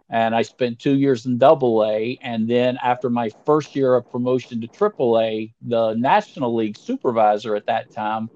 And 0.10 0.36
I 0.36 0.42
spent 0.42 0.80
two 0.80 0.96
years 0.96 1.26
in 1.26 1.38
double 1.38 1.86
A. 1.86 2.18
And 2.22 2.50
then 2.50 2.78
after 2.84 3.10
my 3.10 3.30
first 3.46 3.76
year 3.76 3.96
of 3.96 4.10
promotion 4.12 4.60
to 4.62 4.68
triple 4.68 5.20
A, 5.20 5.54
the 5.62 5.94
National 5.94 6.54
League 6.54 6.78
supervisor 6.78 7.56
at 7.56 7.68
that 7.68 7.92
time 7.92 8.30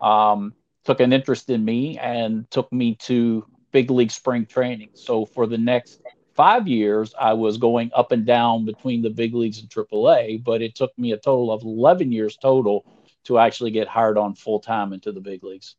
um, 0.00 0.54
took 0.84 1.00
an 1.00 1.12
interest 1.12 1.50
in 1.50 1.64
me 1.64 1.98
and 1.98 2.50
took 2.50 2.72
me 2.72 2.94
to 2.96 3.46
big 3.72 3.90
league 3.90 4.10
spring 4.10 4.46
training. 4.46 4.90
So 4.94 5.26
for 5.26 5.46
the 5.46 5.58
next 5.58 6.00
five 6.34 6.68
years, 6.68 7.14
I 7.18 7.32
was 7.32 7.58
going 7.58 7.90
up 7.94 8.12
and 8.12 8.26
down 8.26 8.64
between 8.64 9.02
the 9.02 9.10
big 9.10 9.34
leagues 9.34 9.60
and 9.60 9.68
AAA, 9.68 10.44
but 10.44 10.62
it 10.62 10.74
took 10.74 10.96
me 10.98 11.12
a 11.12 11.16
total 11.16 11.50
of 11.50 11.62
11 11.62 12.12
years 12.12 12.36
total 12.36 12.84
to 13.24 13.38
actually 13.38 13.70
get 13.70 13.88
hired 13.88 14.18
on 14.18 14.34
full 14.34 14.60
time 14.60 14.92
into 14.92 15.12
the 15.12 15.20
big 15.20 15.42
leagues. 15.42 15.76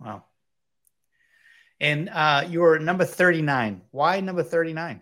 Wow. 0.00 0.24
And 1.80 2.08
uh, 2.10 2.44
you 2.48 2.60
were 2.60 2.78
number 2.78 3.04
39. 3.04 3.82
Why 3.90 4.20
number 4.20 4.42
39? 4.42 5.00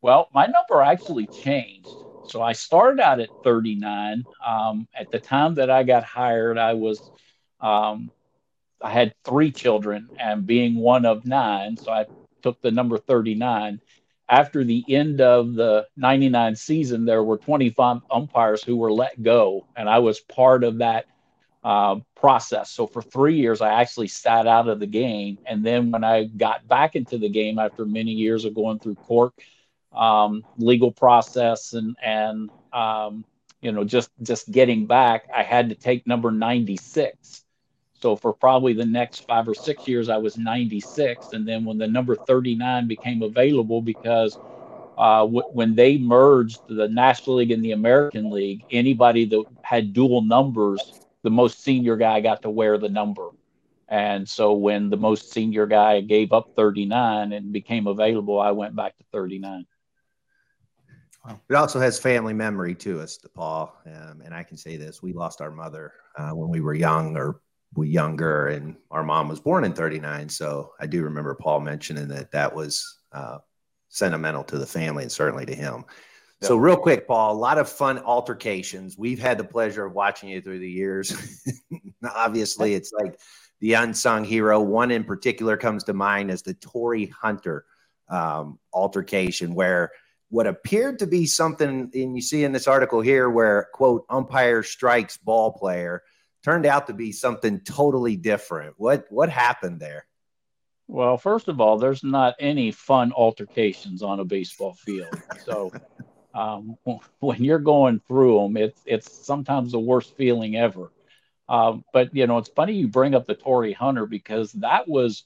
Well, 0.00 0.28
my 0.32 0.46
number 0.46 0.82
actually 0.82 1.26
changed. 1.26 1.88
So 2.28 2.42
I 2.42 2.52
started 2.52 3.00
out 3.00 3.20
at 3.20 3.30
39. 3.42 4.26
Um, 4.46 4.86
at 4.94 5.10
the 5.10 5.20
time 5.20 5.54
that 5.56 5.70
I 5.70 5.82
got 5.82 6.04
hired, 6.04 6.58
I 6.58 6.74
was 6.74 7.10
um, 7.60 8.12
I 8.82 8.90
had 8.90 9.14
three 9.24 9.50
children, 9.50 10.10
and 10.18 10.46
being 10.46 10.76
one 10.76 11.04
of 11.04 11.24
nine, 11.26 11.76
so 11.76 11.90
I 11.90 12.06
took 12.42 12.60
the 12.60 12.70
number 12.70 12.98
39. 12.98 13.80
After 14.28 14.62
the 14.62 14.84
end 14.88 15.20
of 15.20 15.54
the 15.54 15.86
99 15.96 16.54
season, 16.54 17.04
there 17.04 17.24
were 17.24 17.38
25 17.38 18.02
umpires 18.10 18.62
who 18.62 18.76
were 18.76 18.92
let 18.92 19.20
go, 19.22 19.66
and 19.74 19.88
I 19.88 19.98
was 19.98 20.20
part 20.20 20.64
of 20.64 20.78
that 20.78 21.06
uh, 21.64 21.96
process. 22.14 22.70
So 22.70 22.86
for 22.86 23.02
three 23.02 23.36
years, 23.36 23.60
I 23.60 23.80
actually 23.80 24.08
sat 24.08 24.46
out 24.46 24.68
of 24.68 24.80
the 24.80 24.86
game. 24.86 25.38
And 25.46 25.64
then 25.64 25.90
when 25.90 26.04
I 26.04 26.24
got 26.24 26.66
back 26.68 26.94
into 26.94 27.18
the 27.18 27.28
game 27.28 27.58
after 27.58 27.84
many 27.84 28.12
years 28.12 28.44
of 28.44 28.54
going 28.54 28.78
through 28.78 28.96
court, 28.96 29.34
um, 29.98 30.44
legal 30.58 30.92
process, 30.92 31.74
and, 31.74 31.96
and 32.04 32.50
um, 32.72 33.24
you 33.62 33.72
know, 33.72 33.84
just 33.84 34.10
just 34.22 34.50
getting 34.52 34.86
back, 34.86 35.24
I 35.34 35.44
had 35.44 35.70
to 35.70 35.76
take 35.76 36.06
number 36.06 36.30
96. 36.32 37.44
So 37.94 38.16
for 38.16 38.32
probably 38.34 38.74
the 38.74 38.86
next 38.86 39.20
five 39.26 39.48
or 39.48 39.54
six 39.54 39.86
years, 39.88 40.08
I 40.10 40.18
was 40.18 40.38
96, 40.38 41.32
and 41.32 41.48
then 41.48 41.64
when 41.64 41.78
the 41.78 41.88
number 41.88 42.16
39 42.16 42.88
became 42.88 43.22
available, 43.22 43.82
because 43.82 44.38
uh, 44.96 45.20
w- 45.20 45.48
when 45.52 45.74
they 45.74 45.98
merged 45.98 46.62
the 46.68 46.88
National 46.88 47.36
League 47.36 47.52
and 47.52 47.64
the 47.64 47.72
American 47.72 48.30
League, 48.30 48.64
anybody 48.70 49.24
that 49.26 49.44
had 49.62 49.92
dual 49.94 50.22
numbers, 50.22 50.94
the 51.22 51.30
most 51.30 51.62
senior 51.62 51.96
guy 51.96 52.20
got 52.20 52.42
to 52.42 52.50
wear 52.50 52.78
the 52.78 52.88
number. 52.88 53.28
And 53.88 54.28
so 54.28 54.54
when 54.54 54.90
the 54.90 54.96
most 54.96 55.32
senior 55.32 55.66
guy 55.66 56.00
gave 56.00 56.32
up 56.32 56.50
39 56.56 57.32
and 57.32 57.52
became 57.52 57.86
available, 57.86 58.40
I 58.40 58.52
went 58.52 58.76
back 58.76 58.96
to 58.98 59.04
39. 59.12 59.66
It 61.48 61.54
also 61.54 61.80
has 61.80 61.98
family 61.98 62.34
memory 62.34 62.74
to 62.76 63.00
us, 63.00 63.18
Paul. 63.34 63.76
Um, 63.86 64.22
and 64.24 64.34
I 64.34 64.42
can 64.42 64.56
say 64.56 64.76
this: 64.76 65.02
we 65.02 65.12
lost 65.12 65.40
our 65.40 65.50
mother 65.50 65.92
uh, 66.16 66.30
when 66.30 66.50
we 66.50 66.60
were 66.60 66.74
young, 66.74 67.16
or 67.16 67.40
we 67.74 67.88
younger, 67.88 68.48
and 68.48 68.76
our 68.90 69.02
mom 69.02 69.28
was 69.28 69.40
born 69.40 69.64
in 69.64 69.72
'39. 69.72 70.28
So 70.28 70.72
I 70.80 70.86
do 70.86 71.02
remember 71.02 71.34
Paul 71.34 71.60
mentioning 71.60 72.08
that 72.08 72.30
that 72.32 72.54
was 72.54 73.00
uh, 73.12 73.38
sentimental 73.88 74.44
to 74.44 74.58
the 74.58 74.66
family 74.66 75.02
and 75.04 75.12
certainly 75.12 75.46
to 75.46 75.54
him. 75.54 75.84
So, 76.40 76.56
real 76.56 76.76
quick, 76.76 77.08
Paul, 77.08 77.32
a 77.32 77.36
lot 77.36 77.58
of 77.58 77.68
fun 77.68 77.98
altercations. 77.98 78.96
We've 78.96 79.18
had 79.18 79.38
the 79.38 79.44
pleasure 79.44 79.84
of 79.84 79.94
watching 79.94 80.28
you 80.28 80.40
through 80.40 80.60
the 80.60 80.70
years. 80.70 81.12
Obviously, 82.14 82.74
it's 82.74 82.92
like 82.92 83.18
the 83.60 83.74
unsung 83.74 84.24
hero. 84.24 84.60
One 84.60 84.92
in 84.92 85.02
particular 85.02 85.56
comes 85.56 85.82
to 85.84 85.94
mind 85.94 86.30
as 86.30 86.42
the 86.42 86.54
Torii 86.54 87.06
Hunter 87.06 87.64
um, 88.08 88.60
altercation, 88.72 89.52
where 89.52 89.90
what 90.30 90.46
appeared 90.46 90.98
to 90.98 91.06
be 91.06 91.26
something, 91.26 91.90
and 91.92 92.16
you 92.16 92.22
see 92.22 92.44
in 92.44 92.52
this 92.52 92.68
article 92.68 93.00
here, 93.00 93.30
where 93.30 93.68
quote 93.72 94.04
umpire 94.10 94.62
strikes 94.62 95.16
ball 95.16 95.52
player, 95.52 96.02
turned 96.44 96.66
out 96.66 96.86
to 96.86 96.92
be 96.92 97.12
something 97.12 97.60
totally 97.60 98.16
different. 98.16 98.74
What 98.78 99.06
what 99.10 99.30
happened 99.30 99.80
there? 99.80 100.06
Well, 100.86 101.18
first 101.18 101.48
of 101.48 101.60
all, 101.60 101.78
there's 101.78 102.02
not 102.02 102.34
any 102.40 102.70
fun 102.70 103.12
altercations 103.12 104.02
on 104.02 104.20
a 104.20 104.24
baseball 104.24 104.74
field. 104.74 105.14
So 105.44 105.70
um, 106.34 106.76
when 107.20 107.44
you're 107.44 107.58
going 107.58 108.00
through 108.06 108.42
them, 108.42 108.56
it's 108.56 108.80
it's 108.86 109.26
sometimes 109.26 109.72
the 109.72 109.78
worst 109.78 110.16
feeling 110.16 110.56
ever. 110.56 110.90
Um, 111.48 111.84
but 111.92 112.14
you 112.14 112.26
know, 112.26 112.38
it's 112.38 112.50
funny 112.50 112.74
you 112.74 112.88
bring 112.88 113.14
up 113.14 113.26
the 113.26 113.34
Torii 113.34 113.72
Hunter 113.72 114.06
because 114.06 114.52
that 114.52 114.88
was 114.88 115.24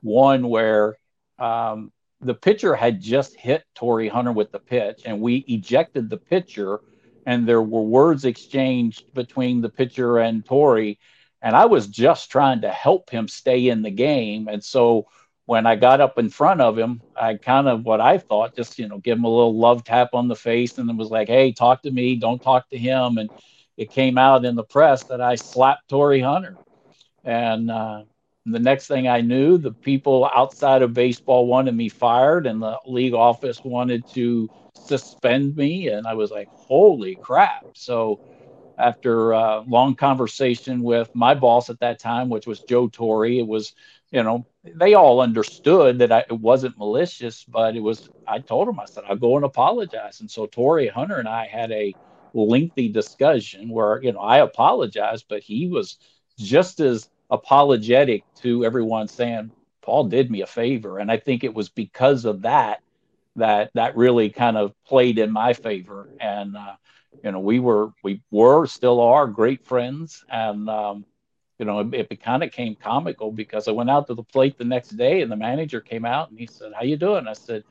one 0.00 0.48
where 0.48 0.96
um, 1.38 1.92
the 2.24 2.34
pitcher 2.34 2.74
had 2.74 3.00
just 3.00 3.36
hit 3.36 3.64
Torii 3.74 4.08
Hunter 4.08 4.32
with 4.32 4.50
the 4.50 4.58
pitch, 4.58 5.02
and 5.04 5.20
we 5.20 5.44
ejected 5.48 6.08
the 6.08 6.16
pitcher, 6.16 6.80
and 7.26 7.46
there 7.46 7.62
were 7.62 7.82
words 7.82 8.24
exchanged 8.24 9.12
between 9.14 9.60
the 9.60 9.68
pitcher 9.68 10.18
and 10.18 10.44
Torii, 10.44 10.98
and 11.42 11.54
I 11.54 11.66
was 11.66 11.86
just 11.86 12.30
trying 12.30 12.62
to 12.62 12.70
help 12.70 13.10
him 13.10 13.28
stay 13.28 13.68
in 13.68 13.82
the 13.82 13.90
game, 13.90 14.48
and 14.48 14.64
so 14.64 15.06
when 15.46 15.66
I 15.66 15.76
got 15.76 16.00
up 16.00 16.18
in 16.18 16.30
front 16.30 16.62
of 16.62 16.78
him, 16.78 17.02
I 17.14 17.34
kind 17.34 17.68
of 17.68 17.84
what 17.84 18.00
I 18.00 18.16
thought, 18.16 18.56
just 18.56 18.78
you 18.78 18.88
know, 18.88 18.98
give 18.98 19.18
him 19.18 19.24
a 19.24 19.28
little 19.28 19.58
love 19.58 19.84
tap 19.84 20.10
on 20.14 20.28
the 20.28 20.36
face, 20.36 20.78
and 20.78 20.88
then 20.88 20.96
was 20.96 21.10
like, 21.10 21.28
"Hey, 21.28 21.52
talk 21.52 21.82
to 21.82 21.90
me, 21.90 22.16
don't 22.16 22.40
talk 22.42 22.68
to 22.70 22.78
him," 22.78 23.18
and 23.18 23.30
it 23.76 23.90
came 23.90 24.16
out 24.18 24.44
in 24.44 24.54
the 24.54 24.64
press 24.64 25.04
that 25.04 25.20
I 25.20 25.34
slapped 25.34 25.88
Torii 25.88 26.20
Hunter. 26.20 26.56
And 27.24 27.70
uh, 27.70 28.04
the 28.52 28.58
next 28.58 28.86
thing 28.86 29.08
I 29.08 29.20
knew, 29.20 29.58
the 29.58 29.72
people 29.72 30.28
outside 30.34 30.82
of 30.82 30.92
baseball 30.92 31.46
wanted 31.46 31.74
me 31.74 31.88
fired, 31.88 32.46
and 32.46 32.60
the 32.62 32.78
league 32.86 33.14
office 33.14 33.62
wanted 33.64 34.06
to 34.14 34.50
suspend 34.74 35.56
me. 35.56 35.88
And 35.88 36.06
I 36.06 36.14
was 36.14 36.30
like, 36.30 36.50
holy 36.52 37.16
crap. 37.16 37.66
So, 37.72 38.20
after 38.78 39.32
a 39.32 39.60
long 39.66 39.94
conversation 39.94 40.82
with 40.82 41.08
my 41.14 41.34
boss 41.34 41.70
at 41.70 41.80
that 41.80 42.00
time, 42.00 42.28
which 42.28 42.46
was 42.46 42.62
Joe 42.62 42.88
Torre, 42.88 43.26
it 43.26 43.46
was, 43.46 43.72
you 44.10 44.22
know, 44.22 44.46
they 44.64 44.94
all 44.94 45.20
understood 45.20 45.98
that 46.00 46.10
I, 46.12 46.20
it 46.28 46.40
wasn't 46.40 46.76
malicious, 46.78 47.44
but 47.44 47.76
it 47.76 47.80
was, 47.80 48.08
I 48.26 48.40
told 48.40 48.66
them, 48.68 48.80
I 48.80 48.86
said, 48.86 49.04
I'll 49.08 49.16
go 49.16 49.36
and 49.36 49.44
apologize. 49.44 50.20
And 50.20 50.30
so 50.30 50.46
Torii 50.46 50.88
Hunter 50.88 51.18
and 51.18 51.28
I 51.28 51.46
had 51.46 51.70
a 51.70 51.96
lengthy 52.32 52.88
discussion 52.88 53.68
where 53.68 54.02
you 54.02 54.12
know 54.12 54.18
I 54.20 54.38
apologized, 54.38 55.26
but 55.28 55.42
he 55.42 55.68
was 55.68 55.98
just 56.38 56.80
as 56.80 57.08
apologetic 57.34 58.24
to 58.42 58.64
everyone 58.64 59.08
saying 59.08 59.50
Paul 59.82 60.04
did 60.04 60.30
me 60.30 60.42
a 60.42 60.46
favor, 60.46 60.98
and 60.98 61.10
I 61.10 61.18
think 61.18 61.44
it 61.44 61.54
was 61.54 61.68
because 61.68 62.24
of 62.24 62.42
that 62.42 62.80
that 63.36 63.70
that 63.74 63.96
really 63.96 64.30
kind 64.30 64.56
of 64.56 64.72
played 64.86 65.18
in 65.18 65.30
my 65.30 65.52
favor, 65.52 66.08
and 66.20 66.56
uh, 66.56 66.76
you 67.22 67.32
know 67.32 67.40
we 67.40 67.60
were 67.60 67.92
we 68.02 68.22
were 68.30 68.66
still 68.66 69.00
are 69.00 69.26
great 69.26 69.64
friends, 69.66 70.24
and 70.30 70.68
um, 70.70 71.04
you 71.58 71.66
know 71.66 71.80
it, 71.80 72.06
it 72.10 72.22
kind 72.22 72.42
of 72.42 72.52
came 72.52 72.76
comical 72.76 73.30
because 73.30 73.68
I 73.68 73.72
went 73.72 73.90
out 73.90 74.06
to 74.06 74.14
the 74.14 74.22
plate 74.22 74.56
the 74.56 74.64
next 74.64 74.90
day, 74.90 75.20
and 75.22 75.30
the 75.30 75.36
manager 75.36 75.80
came 75.80 76.04
out 76.04 76.30
and 76.30 76.38
he 76.38 76.46
said, 76.46 76.72
"How 76.74 76.84
you 76.84 76.96
doing?" 76.96 77.28
I 77.28 77.34
said 77.34 77.64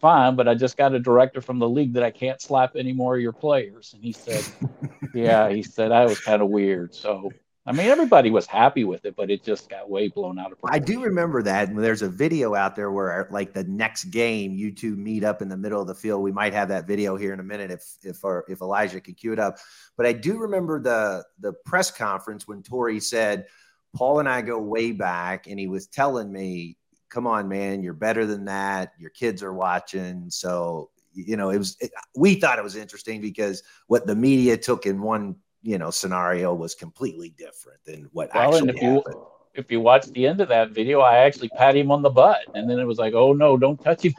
fine, 0.00 0.34
but 0.34 0.48
I 0.48 0.54
just 0.54 0.76
got 0.76 0.94
a 0.94 0.98
director 0.98 1.40
from 1.40 1.58
the 1.58 1.68
league 1.68 1.94
that 1.94 2.02
I 2.02 2.10
can't 2.10 2.40
slap 2.40 2.74
any 2.74 2.92
more 2.92 3.16
of 3.16 3.20
your 3.20 3.32
players. 3.32 3.92
And 3.94 4.02
he 4.02 4.12
said, 4.12 4.44
yeah, 5.14 5.50
he 5.50 5.62
said, 5.62 5.92
I 5.92 6.06
was 6.06 6.20
kind 6.20 6.42
of 6.42 6.48
weird. 6.48 6.94
So, 6.94 7.30
I 7.66 7.72
mean, 7.72 7.86
everybody 7.86 8.30
was 8.30 8.46
happy 8.46 8.84
with 8.84 9.04
it, 9.04 9.14
but 9.16 9.30
it 9.30 9.44
just 9.44 9.68
got 9.68 9.90
way 9.90 10.08
blown 10.08 10.38
out 10.38 10.50
of 10.50 10.58
proportion. 10.58 10.82
I 10.82 10.84
do 10.84 11.02
remember 11.02 11.42
that. 11.42 11.68
And 11.68 11.78
there's 11.78 12.00
a 12.02 12.08
video 12.08 12.54
out 12.54 12.74
there 12.74 12.90
where, 12.90 13.28
like, 13.30 13.52
the 13.52 13.64
next 13.64 14.04
game, 14.04 14.54
you 14.54 14.72
two 14.72 14.96
meet 14.96 15.24
up 15.24 15.42
in 15.42 15.48
the 15.48 15.58
middle 15.58 15.80
of 15.80 15.86
the 15.86 15.94
field. 15.94 16.22
We 16.22 16.32
might 16.32 16.54
have 16.54 16.68
that 16.68 16.86
video 16.86 17.16
here 17.16 17.34
in 17.34 17.40
a 17.40 17.44
minute 17.44 17.70
if 17.70 17.84
if 18.02 18.24
our, 18.24 18.44
if 18.48 18.62
Elijah 18.62 19.00
can 19.00 19.14
cue 19.14 19.34
it 19.34 19.38
up. 19.38 19.58
But 19.96 20.06
I 20.06 20.12
do 20.14 20.38
remember 20.38 20.80
the 20.80 21.24
the 21.38 21.52
press 21.52 21.90
conference 21.90 22.48
when 22.48 22.62
Torii 22.62 22.98
said, 22.98 23.46
"Paul 23.94 24.20
and 24.20 24.28
I 24.28 24.40
go 24.40 24.58
way 24.58 24.92
back," 24.92 25.46
and 25.46 25.60
he 25.60 25.66
was 25.66 25.86
telling 25.86 26.32
me 26.32 26.78
come 27.10 27.26
on, 27.26 27.48
man, 27.48 27.82
you're 27.82 27.92
better 27.92 28.24
than 28.24 28.46
that. 28.46 28.92
Your 28.98 29.10
kids 29.10 29.42
are 29.42 29.52
watching. 29.52 30.30
So, 30.30 30.90
you 31.12 31.36
know, 31.36 31.50
it 31.50 31.58
was, 31.58 31.76
it, 31.80 31.90
we 32.16 32.36
thought 32.36 32.58
it 32.58 32.64
was 32.64 32.76
interesting 32.76 33.20
because 33.20 33.62
what 33.88 34.06
the 34.06 34.14
media 34.14 34.56
took 34.56 34.86
in 34.86 35.02
one, 35.02 35.36
you 35.62 35.78
know, 35.78 35.90
scenario 35.90 36.54
was 36.54 36.74
completely 36.74 37.30
different 37.30 37.84
than 37.84 38.08
what 38.12 38.30
well, 38.34 38.54
actually 38.54 38.70
if 38.70 38.76
happened. 38.76 39.04
You, 39.06 39.26
if 39.54 39.70
you 39.70 39.80
watch 39.80 40.06
the 40.06 40.26
end 40.26 40.40
of 40.40 40.48
that 40.48 40.70
video, 40.70 41.00
I 41.00 41.18
actually 41.18 41.50
pat 41.50 41.76
him 41.76 41.90
on 41.90 42.02
the 42.02 42.10
butt. 42.10 42.40
And 42.54 42.68
then 42.70 42.78
it 42.78 42.84
was 42.84 42.98
like, 42.98 43.14
oh 43.14 43.32
no, 43.32 43.56
don't 43.56 43.82
touch 43.82 44.04
him 44.04 44.14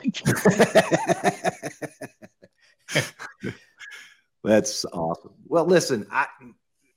That's 4.43 4.85
awesome. 4.85 5.33
Well, 5.47 5.65
listen, 5.65 6.07
I, 6.11 6.25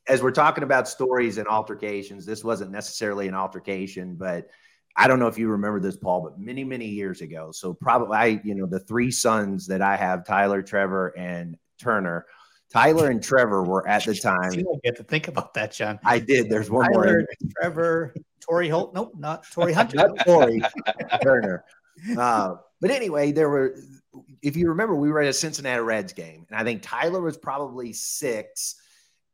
as 0.08 0.22
we're 0.22 0.30
talking 0.30 0.64
about 0.64 0.88
stories 0.88 1.38
and 1.38 1.46
altercations, 1.46 2.26
this 2.26 2.42
wasn't 2.42 2.70
necessarily 2.70 3.28
an 3.28 3.34
altercation, 3.34 4.16
but 4.16 4.48
I 4.96 5.08
don't 5.08 5.18
know 5.18 5.26
if 5.26 5.38
you 5.38 5.48
remember 5.48 5.80
this, 5.80 5.96
Paul, 5.96 6.22
but 6.22 6.38
many, 6.38 6.64
many 6.64 6.86
years 6.86 7.20
ago. 7.20 7.50
So 7.52 7.74
probably 7.74 8.16
I, 8.16 8.40
you 8.44 8.54
know, 8.54 8.66
the 8.66 8.80
three 8.80 9.10
sons 9.10 9.66
that 9.66 9.82
I 9.82 9.96
have, 9.96 10.24
Tyler, 10.24 10.62
Trevor, 10.62 11.08
and 11.18 11.56
Turner. 11.78 12.26
Tyler 12.74 13.08
and 13.08 13.22
Trevor 13.22 13.62
were 13.62 13.86
at 13.86 14.04
the 14.04 14.14
time. 14.20 14.50
I 14.52 14.64
get 14.82 14.96
to 14.96 15.04
think 15.04 15.28
about 15.28 15.54
that, 15.54 15.72
John. 15.72 16.00
I 16.04 16.18
did. 16.18 16.50
There's 16.50 16.70
one 16.70 16.90
Tyler, 16.92 17.04
more. 17.04 17.26
Trevor, 17.60 18.14
Tori 18.40 18.68
Holt. 18.68 18.92
Nope, 18.94 19.12
not 19.16 19.44
Tori 19.52 19.72
Hunter. 19.74 19.96
not 19.96 20.18
Torii 20.26 20.60
Turner. 21.22 21.64
Uh, 22.18 22.56
but 22.80 22.90
anyway, 22.90 23.30
there 23.30 23.48
were. 23.48 23.76
If 24.42 24.56
you 24.56 24.68
remember, 24.68 24.94
we 24.96 25.10
were 25.10 25.20
at 25.20 25.28
a 25.28 25.32
Cincinnati 25.32 25.82
Reds 25.82 26.12
game, 26.12 26.46
and 26.50 26.58
I 26.58 26.64
think 26.64 26.82
Tyler 26.82 27.20
was 27.20 27.36
probably 27.36 27.92
six 27.92 28.76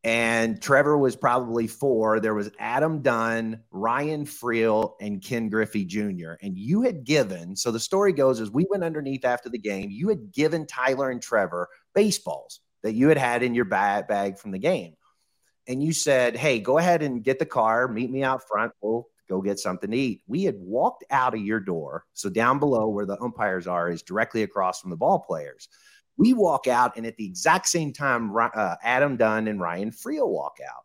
and 0.03 0.59
Trevor 0.59 0.97
was 0.97 1.15
probably 1.15 1.67
four. 1.67 2.19
There 2.19 2.33
was 2.33 2.49
Adam 2.57 3.01
Dunn, 3.03 3.61
Ryan 3.69 4.25
Freel, 4.25 4.93
and 4.99 5.21
Ken 5.21 5.47
Griffey 5.47 5.85
Jr. 5.85 6.33
And 6.41 6.57
you 6.57 6.81
had 6.81 7.03
given, 7.03 7.55
so 7.55 7.69
the 7.69 7.79
story 7.79 8.11
goes 8.11 8.39
as 8.41 8.49
we 8.49 8.65
went 8.71 8.83
underneath 8.83 9.25
after 9.25 9.47
the 9.49 9.59
game, 9.59 9.91
you 9.91 10.09
had 10.09 10.31
given 10.31 10.65
Tyler 10.65 11.11
and 11.11 11.21
Trevor 11.21 11.69
baseballs 11.93 12.61
that 12.83 12.93
you 12.93 13.09
had 13.09 13.17
had 13.17 13.43
in 13.43 13.55
your 13.55 13.65
bag, 13.65 14.37
from 14.37 14.51
the 14.51 14.59
game. 14.59 14.95
And 15.67 15.83
you 15.83 15.93
said, 15.93 16.35
hey, 16.35 16.59
go 16.59 16.77
ahead 16.77 17.03
and 17.03 17.23
get 17.23 17.39
the 17.39 17.45
car, 17.45 17.87
meet 17.87 18.09
me 18.09 18.23
out 18.23 18.47
front. 18.47 18.73
We'll 18.81 19.07
go 19.29 19.41
get 19.41 19.59
something 19.59 19.91
to 19.91 19.97
eat. 19.97 20.21
We 20.27 20.43
had 20.43 20.55
walked 20.57 21.05
out 21.11 21.33
of 21.33 21.41
your 21.41 21.59
door. 21.59 22.03
So 22.13 22.29
down 22.29 22.59
below 22.59 22.89
where 22.89 23.05
the 23.05 23.21
umpires 23.21 23.67
are 23.67 23.89
is 23.89 24.01
directly 24.01 24.43
across 24.43 24.81
from 24.81 24.89
the 24.89 24.97
ball 24.97 25.19
players. 25.19 25.69
We 26.17 26.33
walk 26.33 26.67
out, 26.67 26.97
and 26.97 27.05
at 27.05 27.15
the 27.15 27.25
exact 27.25 27.67
same 27.67 27.93
time, 27.93 28.35
uh, 28.35 28.75
Adam 28.83 29.17
Dunn 29.17 29.47
and 29.47 29.61
Ryan 29.61 29.91
Freel 29.91 30.27
walk 30.27 30.57
out. 30.67 30.83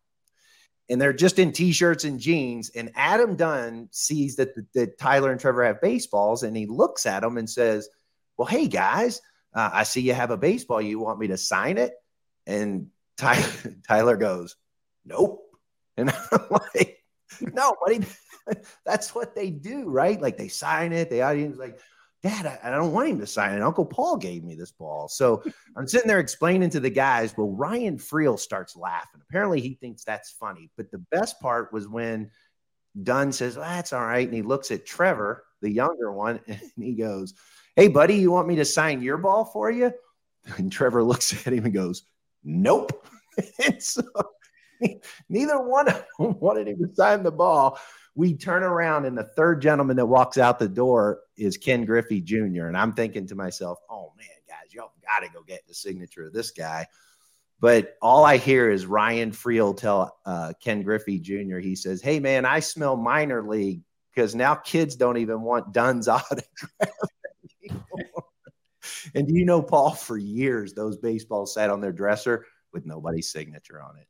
And 0.89 1.01
they're 1.01 1.13
just 1.13 1.41
in 1.41 1.51
t-shirts 1.51 2.05
and 2.05 2.21
jeans. 2.21 2.71
And 2.71 2.93
Adam 2.95 3.35
Dunn 3.35 3.89
sees 3.91 4.37
that, 4.37 4.51
that 4.75 4.99
Tyler 4.99 5.33
and 5.33 5.41
Trevor 5.41 5.65
have 5.65 5.81
baseballs, 5.81 6.45
and 6.45 6.57
he 6.57 6.67
looks 6.67 7.07
at 7.07 7.21
them 7.21 7.39
and 7.39 7.51
says, 7.51 7.89
"Well, 8.37 8.47
hey 8.47 8.69
guys, 8.69 9.21
uh, 9.57 9.71
I 9.73 9.83
see 9.83 10.03
you 10.03 10.15
have 10.15 10.31
a 10.31 10.37
baseball. 10.37 10.81
You 10.81 11.01
want 11.01 11.19
me 11.19 11.29
to 11.29 11.37
sign 11.37 11.79
it?" 11.79 11.95
And 12.47 12.89
Tyler, 13.17 13.77
Tyler 13.89 14.17
goes, 14.17 14.57
"Nope." 15.05 15.43
And 15.97 16.11
I'm 16.33 16.47
like, 16.51 17.03
"No, 17.41 17.75
buddy, 17.85 18.07
that's 18.87 19.15
what 19.15 19.35
they 19.35 19.51
do, 19.51 19.89
right? 19.89 20.21
Like 20.21 20.37
they 20.37 20.49
sign 20.49 20.93
it. 20.93 21.11
The 21.11 21.23
audience 21.23 21.57
like." 21.59 21.81
Dad, 22.23 22.47
I, 22.47 22.59
I, 22.69 22.71
don't 22.71 22.93
want 22.93 23.09
him 23.09 23.21
to 23.21 23.27
sign 23.27 23.55
it. 23.55 23.63
Uncle 23.63 23.85
Paul 23.85 24.17
gave 24.17 24.43
me 24.43 24.57
this 24.57 24.73
ball. 24.73 25.07
So 25.07 25.45
I'm 25.77 25.87
sitting 25.87 26.09
there 26.09 26.19
explaining 26.19 26.71
to 26.71 26.81
the 26.81 26.91
guys. 26.91 27.37
Well, 27.37 27.51
Ryan 27.51 27.99
Freel 27.99 28.39
starts 28.39 28.75
laughing. 28.75 29.21
Apparently, 29.29 29.61
he 29.61 29.75
thinks 29.75 30.03
that's 30.03 30.33
funny. 30.33 30.71
But 30.77 30.91
the 30.91 31.05
best 31.13 31.39
part 31.41 31.73
was 31.73 31.87
when 31.87 32.31
Dunn 33.01 33.33
says, 33.33 33.57
well, 33.57 33.69
That's 33.69 33.93
all 33.93 34.05
right. 34.05 34.27
And 34.27 34.35
he 34.35 34.43
looks 34.43 34.71
at 34.71 34.87
Trevor, 34.87 35.45
the 35.61 35.71
younger 35.71 36.13
one, 36.13 36.41
and 36.49 36.61
he 36.77 36.95
goes, 36.95 37.35
Hey, 37.77 37.89
buddy, 37.89 38.17
you 38.17 38.31
want 38.33 38.49
me 38.49 38.57
to 38.57 38.65
sign 38.65 39.03
your 39.03 39.19
ball 39.19 39.45
for 39.45 39.71
you? 39.71 39.93
And 40.57 40.73
Trevor 40.73 41.03
looks 41.05 41.47
at 41.47 41.53
him 41.53 41.65
and 41.65 41.75
goes, 41.75 42.03
Nope. 42.43 43.07
and 43.65 43.83
so 43.83 44.03
neither 45.29 45.61
one 45.61 45.89
of 45.89 46.05
them 46.19 46.39
wanted 46.41 46.69
him 46.69 46.79
to 46.79 46.95
sign 46.95 47.23
the 47.23 47.31
ball 47.31 47.79
we 48.17 48.35
turn 48.35 48.63
around 48.63 49.05
and 49.05 49.17
the 49.17 49.25
third 49.25 49.61
gentleman 49.61 49.97
that 49.99 50.07
walks 50.07 50.39
out 50.39 50.59
the 50.59 50.69
door 50.69 51.21
is 51.37 51.59
Ken 51.59 51.85
Griffey 51.85 52.23
Jr. 52.23 52.65
And 52.67 52.77
I'm 52.77 52.95
thinking 52.95 53.27
to 53.27 53.35
myself, 53.35 53.79
oh 53.91 54.13
man, 54.17 54.27
guys, 54.49 54.73
y'all 54.73 54.93
got 55.03 55.25
to 55.25 55.33
go 55.33 55.43
get 55.47 55.67
the 55.69 55.75
signature 55.75 56.27
of 56.27 56.33
this 56.33 56.51
guy. 56.51 56.87
But 57.61 57.97
all 58.01 58.25
I 58.25 58.39
hear 58.39 58.71
is 58.71 58.87
Ryan 58.87 59.33
Freel 59.33 59.77
tell 59.77 60.19
uh, 60.25 60.55
Ken 60.63 60.83
Griffey 60.83 61.19
Jr. 61.19 61.59
He 61.59 61.75
says, 61.75 62.03
"Hey 62.03 62.21
man, 62.21 62.45
I 62.45 62.61
smell 62.61 62.99
minor 62.99 63.49
league 63.49 63.81
because 64.15 64.35
now 64.35 64.55
kids 64.55 64.95
don't 64.95 65.17
even 65.17 65.41
want 65.41 65.73
Dunn's 65.73 66.07
autograph." 66.09 66.45
and 69.15 69.27
do 69.27 69.35
you 69.35 69.45
know, 69.45 69.63
Paul? 69.63 69.93
For 69.93 70.19
years, 70.19 70.73
those 70.73 70.97
baseballs 70.97 71.55
sat 71.55 71.71
on 71.71 71.81
their 71.81 71.93
dresser 71.93 72.47
with 72.73 72.87
nobody's 72.87 73.31
signature 73.31 73.81
on 73.83 73.97
it. 73.97 74.07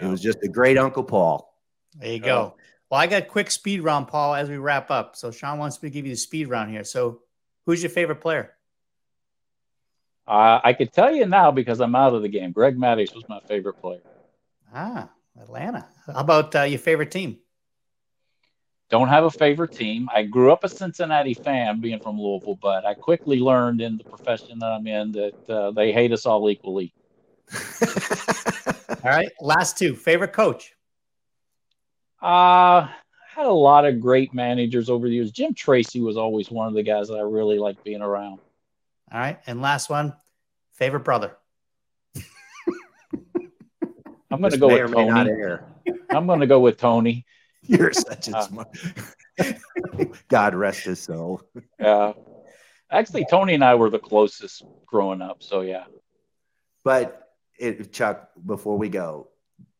No. 0.00 0.08
It 0.08 0.10
was 0.10 0.20
just 0.20 0.38
a 0.42 0.48
great 0.48 0.78
Uncle 0.78 1.04
Paul. 1.04 1.54
There 1.96 2.12
you 2.12 2.20
go. 2.20 2.56
Well, 2.90 3.00
I 3.00 3.06
got 3.06 3.28
quick 3.28 3.50
speed 3.50 3.82
round, 3.82 4.08
Paul, 4.08 4.34
as 4.34 4.48
we 4.48 4.56
wrap 4.56 4.90
up. 4.90 5.16
So 5.16 5.30
Sean 5.30 5.58
wants 5.58 5.82
me 5.82 5.88
to 5.88 5.92
give 5.92 6.06
you 6.06 6.12
the 6.12 6.18
speed 6.18 6.48
round 6.48 6.70
here. 6.70 6.84
So 6.84 7.20
who's 7.66 7.82
your 7.82 7.90
favorite 7.90 8.20
player? 8.20 8.52
Uh, 10.26 10.60
I 10.62 10.72
could 10.72 10.92
tell 10.92 11.14
you 11.14 11.26
now 11.26 11.50
because 11.50 11.80
I'm 11.80 11.94
out 11.94 12.14
of 12.14 12.22
the 12.22 12.28
game. 12.28 12.52
Greg 12.52 12.76
Maddux 12.76 13.14
was 13.14 13.24
my 13.28 13.40
favorite 13.40 13.74
player. 13.74 14.00
Ah, 14.74 15.10
Atlanta. 15.40 15.86
How 16.06 16.20
about 16.20 16.54
uh, 16.54 16.62
your 16.62 16.78
favorite 16.78 17.10
team? 17.10 17.38
Don't 18.94 19.08
have 19.08 19.24
a 19.24 19.30
favorite 19.32 19.72
team. 19.72 20.08
I 20.14 20.22
grew 20.22 20.52
up 20.52 20.62
a 20.62 20.68
Cincinnati 20.68 21.34
fan, 21.34 21.80
being 21.80 21.98
from 21.98 22.16
Louisville, 22.16 22.54
but 22.62 22.86
I 22.86 22.94
quickly 22.94 23.40
learned 23.40 23.80
in 23.80 23.98
the 23.98 24.04
profession 24.04 24.60
that 24.60 24.66
I'm 24.66 24.86
in 24.86 25.10
that 25.10 25.50
uh, 25.50 25.72
they 25.72 25.90
hate 25.92 26.12
us 26.12 26.26
all 26.26 26.48
equally. 26.48 26.94
all 27.82 28.96
right, 29.02 29.32
last 29.40 29.76
two. 29.76 29.96
Favorite 29.96 30.32
coach? 30.32 30.76
Uh, 32.22 32.86
had 33.34 33.46
a 33.46 33.50
lot 33.50 33.84
of 33.84 33.98
great 33.98 34.32
managers 34.32 34.88
over 34.88 35.08
the 35.08 35.14
years. 35.16 35.32
Jim 35.32 35.54
Tracy 35.54 36.00
was 36.00 36.16
always 36.16 36.48
one 36.48 36.68
of 36.68 36.74
the 36.74 36.84
guys 36.84 37.08
that 37.08 37.16
I 37.16 37.22
really 37.22 37.58
liked 37.58 37.82
being 37.82 38.00
around. 38.00 38.38
All 39.10 39.18
right. 39.18 39.40
And 39.48 39.60
last 39.60 39.90
one, 39.90 40.14
favorite 40.74 41.02
brother. 41.02 41.36
I'm 44.30 44.38
going 44.40 44.52
to 44.52 44.56
go 44.56 44.68
with 44.68 44.92
Tony. 44.92 45.58
I'm 46.10 46.28
going 46.28 46.38
to 46.38 46.46
go 46.46 46.60
with 46.60 46.76
Tony. 46.76 47.26
You're 47.66 47.92
such 47.92 48.28
a 48.28 48.36
uh, 48.36 48.42
smart. 48.42 48.68
God 50.28 50.54
rest 50.54 50.84
his 50.84 51.00
soul. 51.00 51.40
Yeah. 51.80 52.12
Actually, 52.90 53.26
Tony 53.28 53.54
and 53.54 53.64
I 53.64 53.74
were 53.74 53.90
the 53.90 53.98
closest 53.98 54.62
growing 54.86 55.22
up. 55.22 55.42
So, 55.42 55.62
yeah. 55.62 55.84
But 56.84 57.30
it, 57.58 57.92
Chuck, 57.92 58.30
before 58.44 58.76
we 58.76 58.88
go, 58.90 59.28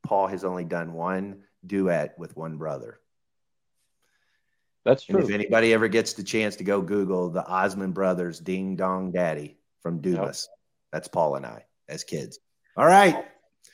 Paul 0.02 0.28
has 0.28 0.44
only 0.44 0.64
done 0.64 0.94
one 0.94 1.42
duet 1.66 2.14
with 2.18 2.36
one 2.36 2.56
brother. 2.56 3.00
That's 4.84 5.04
true. 5.04 5.16
And 5.16 5.24
if 5.24 5.34
anybody 5.34 5.72
ever 5.72 5.88
gets 5.88 6.14
the 6.14 6.22
chance 6.22 6.56
to 6.56 6.64
go 6.64 6.80
Google 6.80 7.30
the 7.30 7.46
Osmond 7.46 7.94
Brothers 7.94 8.40
Ding 8.40 8.76
Dong 8.76 9.12
Daddy 9.12 9.58
from 9.80 10.00
Dumas, 10.00 10.48
yep. 10.50 10.58
that's 10.92 11.08
Paul 11.08 11.36
and 11.36 11.46
I 11.46 11.64
as 11.88 12.04
kids. 12.04 12.38
All 12.76 12.86
right. 12.86 13.24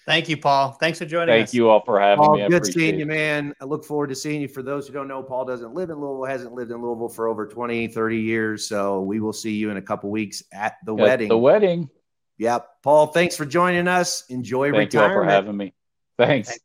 Thank 0.07 0.29
you, 0.29 0.37
Paul. 0.37 0.73
Thanks 0.73 0.99
for 0.99 1.05
joining 1.05 1.29
Thank 1.29 1.45
us. 1.45 1.51
Thank 1.51 1.55
you 1.55 1.69
all 1.69 1.85
for 1.85 2.01
having 2.01 2.25
Paul, 2.25 2.37
me. 2.37 2.45
I 2.45 2.49
good 2.49 2.67
seeing 2.67 2.99
you, 2.99 3.07
man. 3.07 3.55
I 3.61 3.65
look 3.65 3.85
forward 3.85 4.09
to 4.09 4.15
seeing 4.15 4.41
you. 4.41 4.49
For 4.49 4.63
those 4.63 4.87
who 4.87 4.93
don't 4.93 5.09
know, 5.09 5.23
Paul 5.23 5.45
doesn't 5.45 5.75
live 5.75 5.91
in 5.91 5.97
Louisville, 5.97 6.25
hasn't 6.25 6.53
lived 6.53 6.71
in 6.71 6.83
Louisville 6.83 7.09
for 7.09 7.29
over 7.29 7.47
20, 7.47 7.89
30 7.89 8.17
years. 8.17 8.67
So 8.67 9.03
we 9.03 9.21
will 9.21 9.33
see 9.33 9.53
you 9.53 9.71
in 9.71 9.77
a 9.77 9.83
couple 9.83 10.11
weeks 10.11 10.43
at 10.53 10.77
the 10.85 10.95
at 10.95 11.01
wedding. 11.01 11.29
The 11.29 11.39
wedding. 11.39 11.91
Yep. 12.39 12.69
Paul, 12.83 13.09
thanks 13.09 13.37
for 13.37 13.45
joining 13.45 13.87
us. 13.87 14.25
Enjoy 14.31 14.73
Thank 14.73 14.93
retirement. 14.93 14.93
Thank 14.93 15.13
you 15.13 15.19
all 15.19 15.25
for 15.25 15.31
having 15.31 15.57
me. 15.57 15.75
Thanks. 16.17 16.59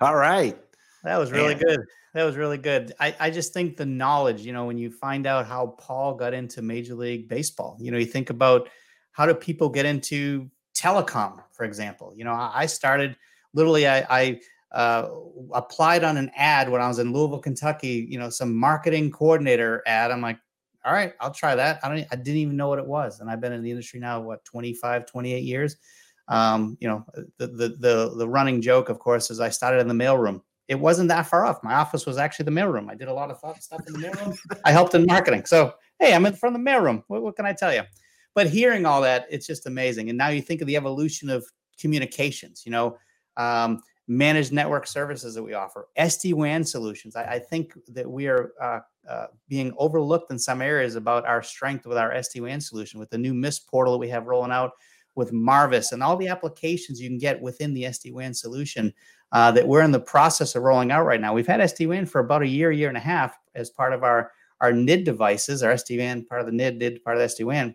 All 0.00 0.14
right. 0.14 0.56
That 1.02 1.18
was 1.18 1.32
really 1.32 1.54
Man. 1.54 1.62
good. 1.64 1.80
That 2.14 2.24
was 2.24 2.36
really 2.36 2.58
good. 2.58 2.92
I, 2.98 3.14
I 3.18 3.30
just 3.30 3.52
think 3.52 3.76
the 3.76 3.86
knowledge, 3.86 4.42
you 4.42 4.52
know, 4.52 4.64
when 4.64 4.78
you 4.78 4.90
find 4.90 5.26
out 5.26 5.46
how 5.46 5.68
Paul 5.78 6.14
got 6.14 6.34
into 6.34 6.62
Major 6.62 6.94
League 6.94 7.28
Baseball, 7.28 7.76
you 7.80 7.90
know, 7.90 7.98
you 7.98 8.06
think 8.06 8.30
about 8.30 8.68
how 9.12 9.26
do 9.26 9.34
people 9.34 9.68
get 9.68 9.84
into 9.84 10.50
telecom, 10.74 11.42
for 11.52 11.64
example. 11.64 12.12
You 12.16 12.24
know, 12.24 12.32
I 12.32 12.66
started 12.66 13.16
literally, 13.54 13.86
I, 13.86 14.06
I 14.10 14.40
uh, 14.72 15.08
applied 15.52 16.04
on 16.04 16.16
an 16.16 16.30
ad 16.36 16.68
when 16.70 16.80
I 16.80 16.88
was 16.88 16.98
in 16.98 17.12
Louisville, 17.12 17.40
Kentucky, 17.40 18.06
you 18.08 18.18
know, 18.18 18.30
some 18.30 18.54
marketing 18.54 19.10
coordinator 19.10 19.82
ad. 19.86 20.10
I'm 20.10 20.20
like, 20.20 20.38
all 20.84 20.92
right, 20.92 21.12
I'll 21.20 21.32
try 21.32 21.54
that. 21.54 21.80
I 21.82 21.88
don't, 21.88 22.06
I 22.10 22.16
didn't 22.16 22.38
even 22.38 22.56
know 22.56 22.68
what 22.68 22.78
it 22.78 22.86
was. 22.86 23.20
And 23.20 23.30
I've 23.30 23.40
been 23.40 23.52
in 23.52 23.62
the 23.62 23.70
industry 23.70 24.00
now, 24.00 24.20
what, 24.20 24.44
25, 24.44 25.06
28 25.06 25.42
years. 25.42 25.76
Um, 26.28 26.76
you 26.80 26.88
know, 26.88 27.04
the, 27.38 27.46
the, 27.46 27.68
the 27.80 28.14
the 28.16 28.28
running 28.28 28.60
joke, 28.60 28.90
of 28.90 28.98
course, 28.98 29.30
is 29.30 29.40
I 29.40 29.48
started 29.48 29.80
in 29.80 29.88
the 29.88 29.94
mailroom. 29.94 30.42
It 30.68 30.78
wasn't 30.78 31.08
that 31.08 31.22
far 31.26 31.46
off. 31.46 31.62
My 31.64 31.74
office 31.74 32.04
was 32.04 32.18
actually 32.18 32.44
the 32.44 32.50
mailroom. 32.50 32.90
I 32.90 32.94
did 32.94 33.08
a 33.08 33.12
lot 33.12 33.30
of 33.30 33.38
stuff 33.62 33.80
in 33.86 33.94
the 33.94 33.98
mailroom. 33.98 34.36
I 34.66 34.72
helped 34.72 34.94
in 34.94 35.06
marketing. 35.06 35.46
So 35.46 35.72
hey, 35.98 36.14
I'm 36.14 36.26
in 36.26 36.34
from 36.34 36.52
the 36.52 36.58
mailroom. 36.58 37.02
What, 37.08 37.22
what 37.22 37.36
can 37.36 37.46
I 37.46 37.54
tell 37.54 37.72
you? 37.72 37.82
But 38.38 38.48
hearing 38.48 38.86
all 38.86 39.00
that, 39.00 39.26
it's 39.28 39.48
just 39.48 39.66
amazing. 39.66 40.10
And 40.10 40.16
now 40.16 40.28
you 40.28 40.40
think 40.40 40.60
of 40.60 40.68
the 40.68 40.76
evolution 40.76 41.28
of 41.28 41.44
communications. 41.76 42.62
You 42.64 42.70
know, 42.70 42.96
um, 43.36 43.82
managed 44.06 44.52
network 44.52 44.86
services 44.86 45.34
that 45.34 45.42
we 45.42 45.54
offer, 45.54 45.88
SD 45.98 46.34
WAN 46.34 46.62
solutions. 46.62 47.16
I, 47.16 47.24
I, 47.24 47.38
think 47.40 47.72
that 47.88 48.08
we 48.08 48.28
are 48.28 48.52
uh, 48.62 48.78
uh, 49.10 49.26
being 49.48 49.72
overlooked 49.76 50.30
in 50.30 50.38
some 50.38 50.62
areas 50.62 50.94
about 50.94 51.26
our 51.26 51.42
strength 51.42 51.84
with 51.84 51.98
our 51.98 52.14
SD 52.14 52.42
WAN 52.42 52.60
solution, 52.60 53.00
with 53.00 53.10
the 53.10 53.18
new 53.18 53.34
Mist 53.34 53.66
portal 53.66 53.94
that 53.94 53.98
we 53.98 54.08
have 54.08 54.28
rolling 54.28 54.52
out 54.52 54.70
with 55.16 55.32
Marvis 55.32 55.90
and 55.90 56.00
all 56.00 56.16
the 56.16 56.28
applications 56.28 57.00
you 57.00 57.08
can 57.08 57.18
get 57.18 57.40
within 57.42 57.74
the 57.74 57.82
SD 57.82 58.12
WAN 58.12 58.32
solution 58.32 58.94
uh, 59.32 59.50
that 59.50 59.66
we're 59.66 59.82
in 59.82 59.90
the 59.90 59.98
process 59.98 60.54
of 60.54 60.62
rolling 60.62 60.92
out 60.92 61.06
right 61.06 61.20
now. 61.20 61.34
We've 61.34 61.44
had 61.44 61.58
SD 61.58 61.88
WAN 61.88 62.06
for 62.06 62.20
about 62.20 62.42
a 62.42 62.46
year, 62.46 62.70
year 62.70 62.86
and 62.86 62.96
a 62.96 63.00
half 63.00 63.36
as 63.56 63.68
part 63.68 63.92
of 63.92 64.04
our 64.04 64.30
our 64.60 64.72
NID 64.72 65.02
devices, 65.02 65.64
our 65.64 65.72
SD 65.72 65.98
WAN 65.98 66.24
part 66.24 66.40
of 66.40 66.46
the 66.46 66.52
NID, 66.52 66.78
NID 66.78 67.02
part 67.02 67.16
of 67.16 67.20
the 67.20 67.26
SD 67.26 67.44
WAN, 67.44 67.74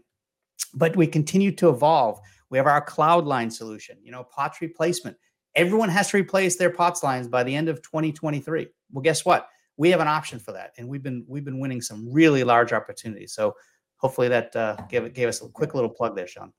but 0.73 0.95
we 0.95 1.07
continue 1.07 1.51
to 1.53 1.69
evolve. 1.69 2.19
We 2.49 2.57
have 2.57 2.67
our 2.67 2.81
cloud 2.81 3.25
line 3.25 3.49
solution, 3.49 3.97
you 4.03 4.11
know, 4.11 4.23
POTS 4.23 4.61
replacement. 4.61 5.17
Everyone 5.55 5.89
has 5.89 6.09
to 6.09 6.17
replace 6.17 6.55
their 6.55 6.69
POTS 6.69 7.03
lines 7.03 7.27
by 7.27 7.43
the 7.43 7.55
end 7.55 7.69
of 7.69 7.81
2023. 7.81 8.67
Well, 8.91 9.01
guess 9.01 9.25
what? 9.25 9.47
We 9.77 9.89
have 9.89 9.99
an 9.99 10.07
option 10.07 10.39
for 10.39 10.51
that, 10.51 10.71
and 10.77 10.87
we've 10.87 11.01
been 11.01 11.25
we've 11.27 11.45
been 11.45 11.59
winning 11.59 11.81
some 11.81 12.11
really 12.11 12.43
large 12.43 12.73
opportunities. 12.73 13.33
So 13.33 13.55
hopefully 13.97 14.27
that 14.27 14.55
uh, 14.55 14.75
gave 14.89 15.13
gave 15.13 15.27
us 15.27 15.41
a 15.41 15.49
quick 15.49 15.73
little 15.73 15.89
plug 15.89 16.15
there, 16.15 16.27
Sean. 16.27 16.53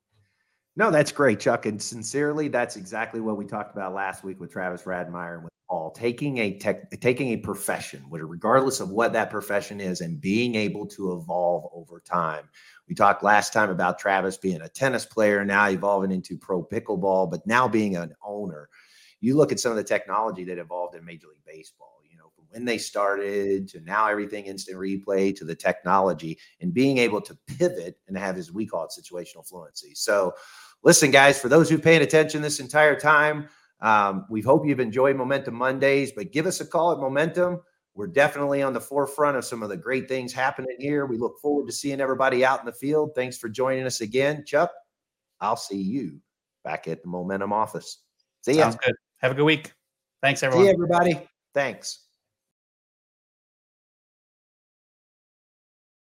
No, 0.77 0.91
that's 0.91 1.13
great, 1.13 1.39
Chuck. 1.39 1.67
And 1.67 1.81
sincerely, 1.81 2.49
that's 2.49 2.77
exactly 2.77 3.21
what 3.21 3.37
we 3.37 3.45
talked 3.45 3.73
about 3.73 3.95
last 3.95 4.25
week 4.25 4.41
with 4.41 4.51
Travis 4.51 4.83
Rettenmaier 4.83 5.35
and 5.35 5.45
with 5.45 5.54
Paul. 5.69 5.91
Taking 5.93 6.39
a 6.39 6.59
tech, 6.59 6.91
taking 7.01 7.29
a 7.31 7.37
profession, 7.37 8.05
regardless 8.11 8.81
of 8.81 8.91
what 8.91 9.13
that 9.13 9.31
profession 9.31 9.81
is, 9.81 10.01
and 10.01 10.21
being 10.21 10.55
able 10.55 10.87
to 10.89 11.13
evolve 11.13 11.71
over 11.73 12.01
time. 12.01 12.49
We 12.89 12.95
talked 12.95 13.23
last 13.23 13.53
time 13.53 13.71
about 13.71 13.99
Travis 13.99 14.37
being 14.37 14.61
a 14.61 14.69
tennis 14.69 15.07
player, 15.07 15.45
now 15.45 15.69
evolving 15.69 16.13
into 16.13 16.37
pro 16.37 16.65
pickleball, 16.65 17.31
but 17.31 17.47
now 17.47 17.67
being 17.67 17.97
an 17.97 18.15
owner. 18.23 18.69
You 19.21 19.37
look 19.37 19.53
at 19.53 19.61
some 19.61 19.73
of 19.73 19.77
the 19.77 19.85
technology 19.85 20.45
that 20.45 20.59
evolved 20.59 20.95
in 20.95 21.05
Major 21.05 21.29
League 21.29 21.45
Baseball. 21.47 22.01
You 22.11 22.19
know, 22.19 22.31
from 22.37 22.45
when 22.51 22.65
they 22.67 22.77
started 22.79 23.69
to 23.69 23.81
now 23.81 24.07
everything 24.07 24.45
instant 24.45 24.77
replay 24.77 25.35
to 25.37 25.45
the 25.45 25.55
technology, 25.55 26.39
and 26.61 26.75
being 26.75 26.99
able 26.99 27.21
to 27.23 27.39
pivot 27.47 27.99
and 28.07 28.19
have, 28.19 28.37
as 28.37 28.53
we 28.53 28.67
call 28.67 28.85
it, 28.85 28.91
situational 28.91 29.49
fluency. 29.49 29.95
So 29.95 30.35
listen, 30.83 31.11
guys, 31.11 31.41
for 31.41 31.49
those 31.49 31.71
who 31.71 31.79
paid 31.79 32.03
attention 32.03 32.43
this 32.43 32.61
entire 32.61 32.95
time, 32.99 33.49
um, 33.81 34.27
we 34.31 34.41
hope 34.41 34.67
you've 34.67 34.81
enjoyed 34.81 35.17
Momentum 35.17 35.55
Mondays, 35.55 36.13
but 36.13 36.33
give 36.33 36.47
us 36.47 36.61
a 36.61 36.67
call 36.67 36.93
at 36.93 36.99
Momentum. 36.99 37.61
We're 37.95 38.09
definitely 38.09 38.63
on 38.63 38.73
the 38.73 38.81
forefront 38.81 39.37
of 39.37 39.45
some 39.45 39.63
of 39.63 39.69
the 39.69 39.77
great 39.77 40.09
things 40.09 40.33
happening 40.33 40.77
here. 40.79 41.07
We 41.07 41.17
look 41.17 41.39
forward 41.41 41.67
to 41.67 41.73
seeing 41.73 42.01
everybody 42.01 42.45
out 42.45 42.61
in 42.61 42.67
the 42.67 42.73
field. 42.73 43.13
Thanks 43.15 43.39
for 43.39 43.49
joining 43.49 43.85
us 43.85 44.01
again, 44.01 44.45
Chuck. 44.45 44.73
I'll 45.41 45.57
see 45.57 45.81
you 45.81 46.19
back 46.65 46.89
at 46.89 47.03
the 47.03 47.09
Momentum 47.09 47.53
office. 47.53 47.99
See 48.43 48.55
ya. 48.55 48.63
Sounds 48.63 48.77
good. 48.85 48.95
Have 49.19 49.33
a 49.33 49.35
good 49.35 49.45
week. 49.45 49.73
Thanks, 50.23 50.43
everyone. 50.43 50.67
See 50.67 50.73
everybody. 50.73 51.29
Thanks. 51.55 52.04